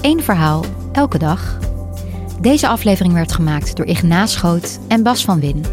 Eén 0.00 0.22
verhaal, 0.22 0.64
elke 0.92 1.18
dag. 1.18 1.58
Deze 2.40 2.68
aflevering 2.68 3.14
werd 3.14 3.32
gemaakt 3.32 3.76
door 3.76 3.86
Ignaas 3.86 4.32
Schoot 4.32 4.78
en 4.88 5.02
Bas 5.02 5.24
van 5.24 5.40
Win. 5.40 5.64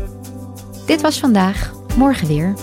Dit 0.85 1.01
was 1.01 1.19
vandaag, 1.19 1.73
morgen 1.97 2.27
weer. 2.27 2.53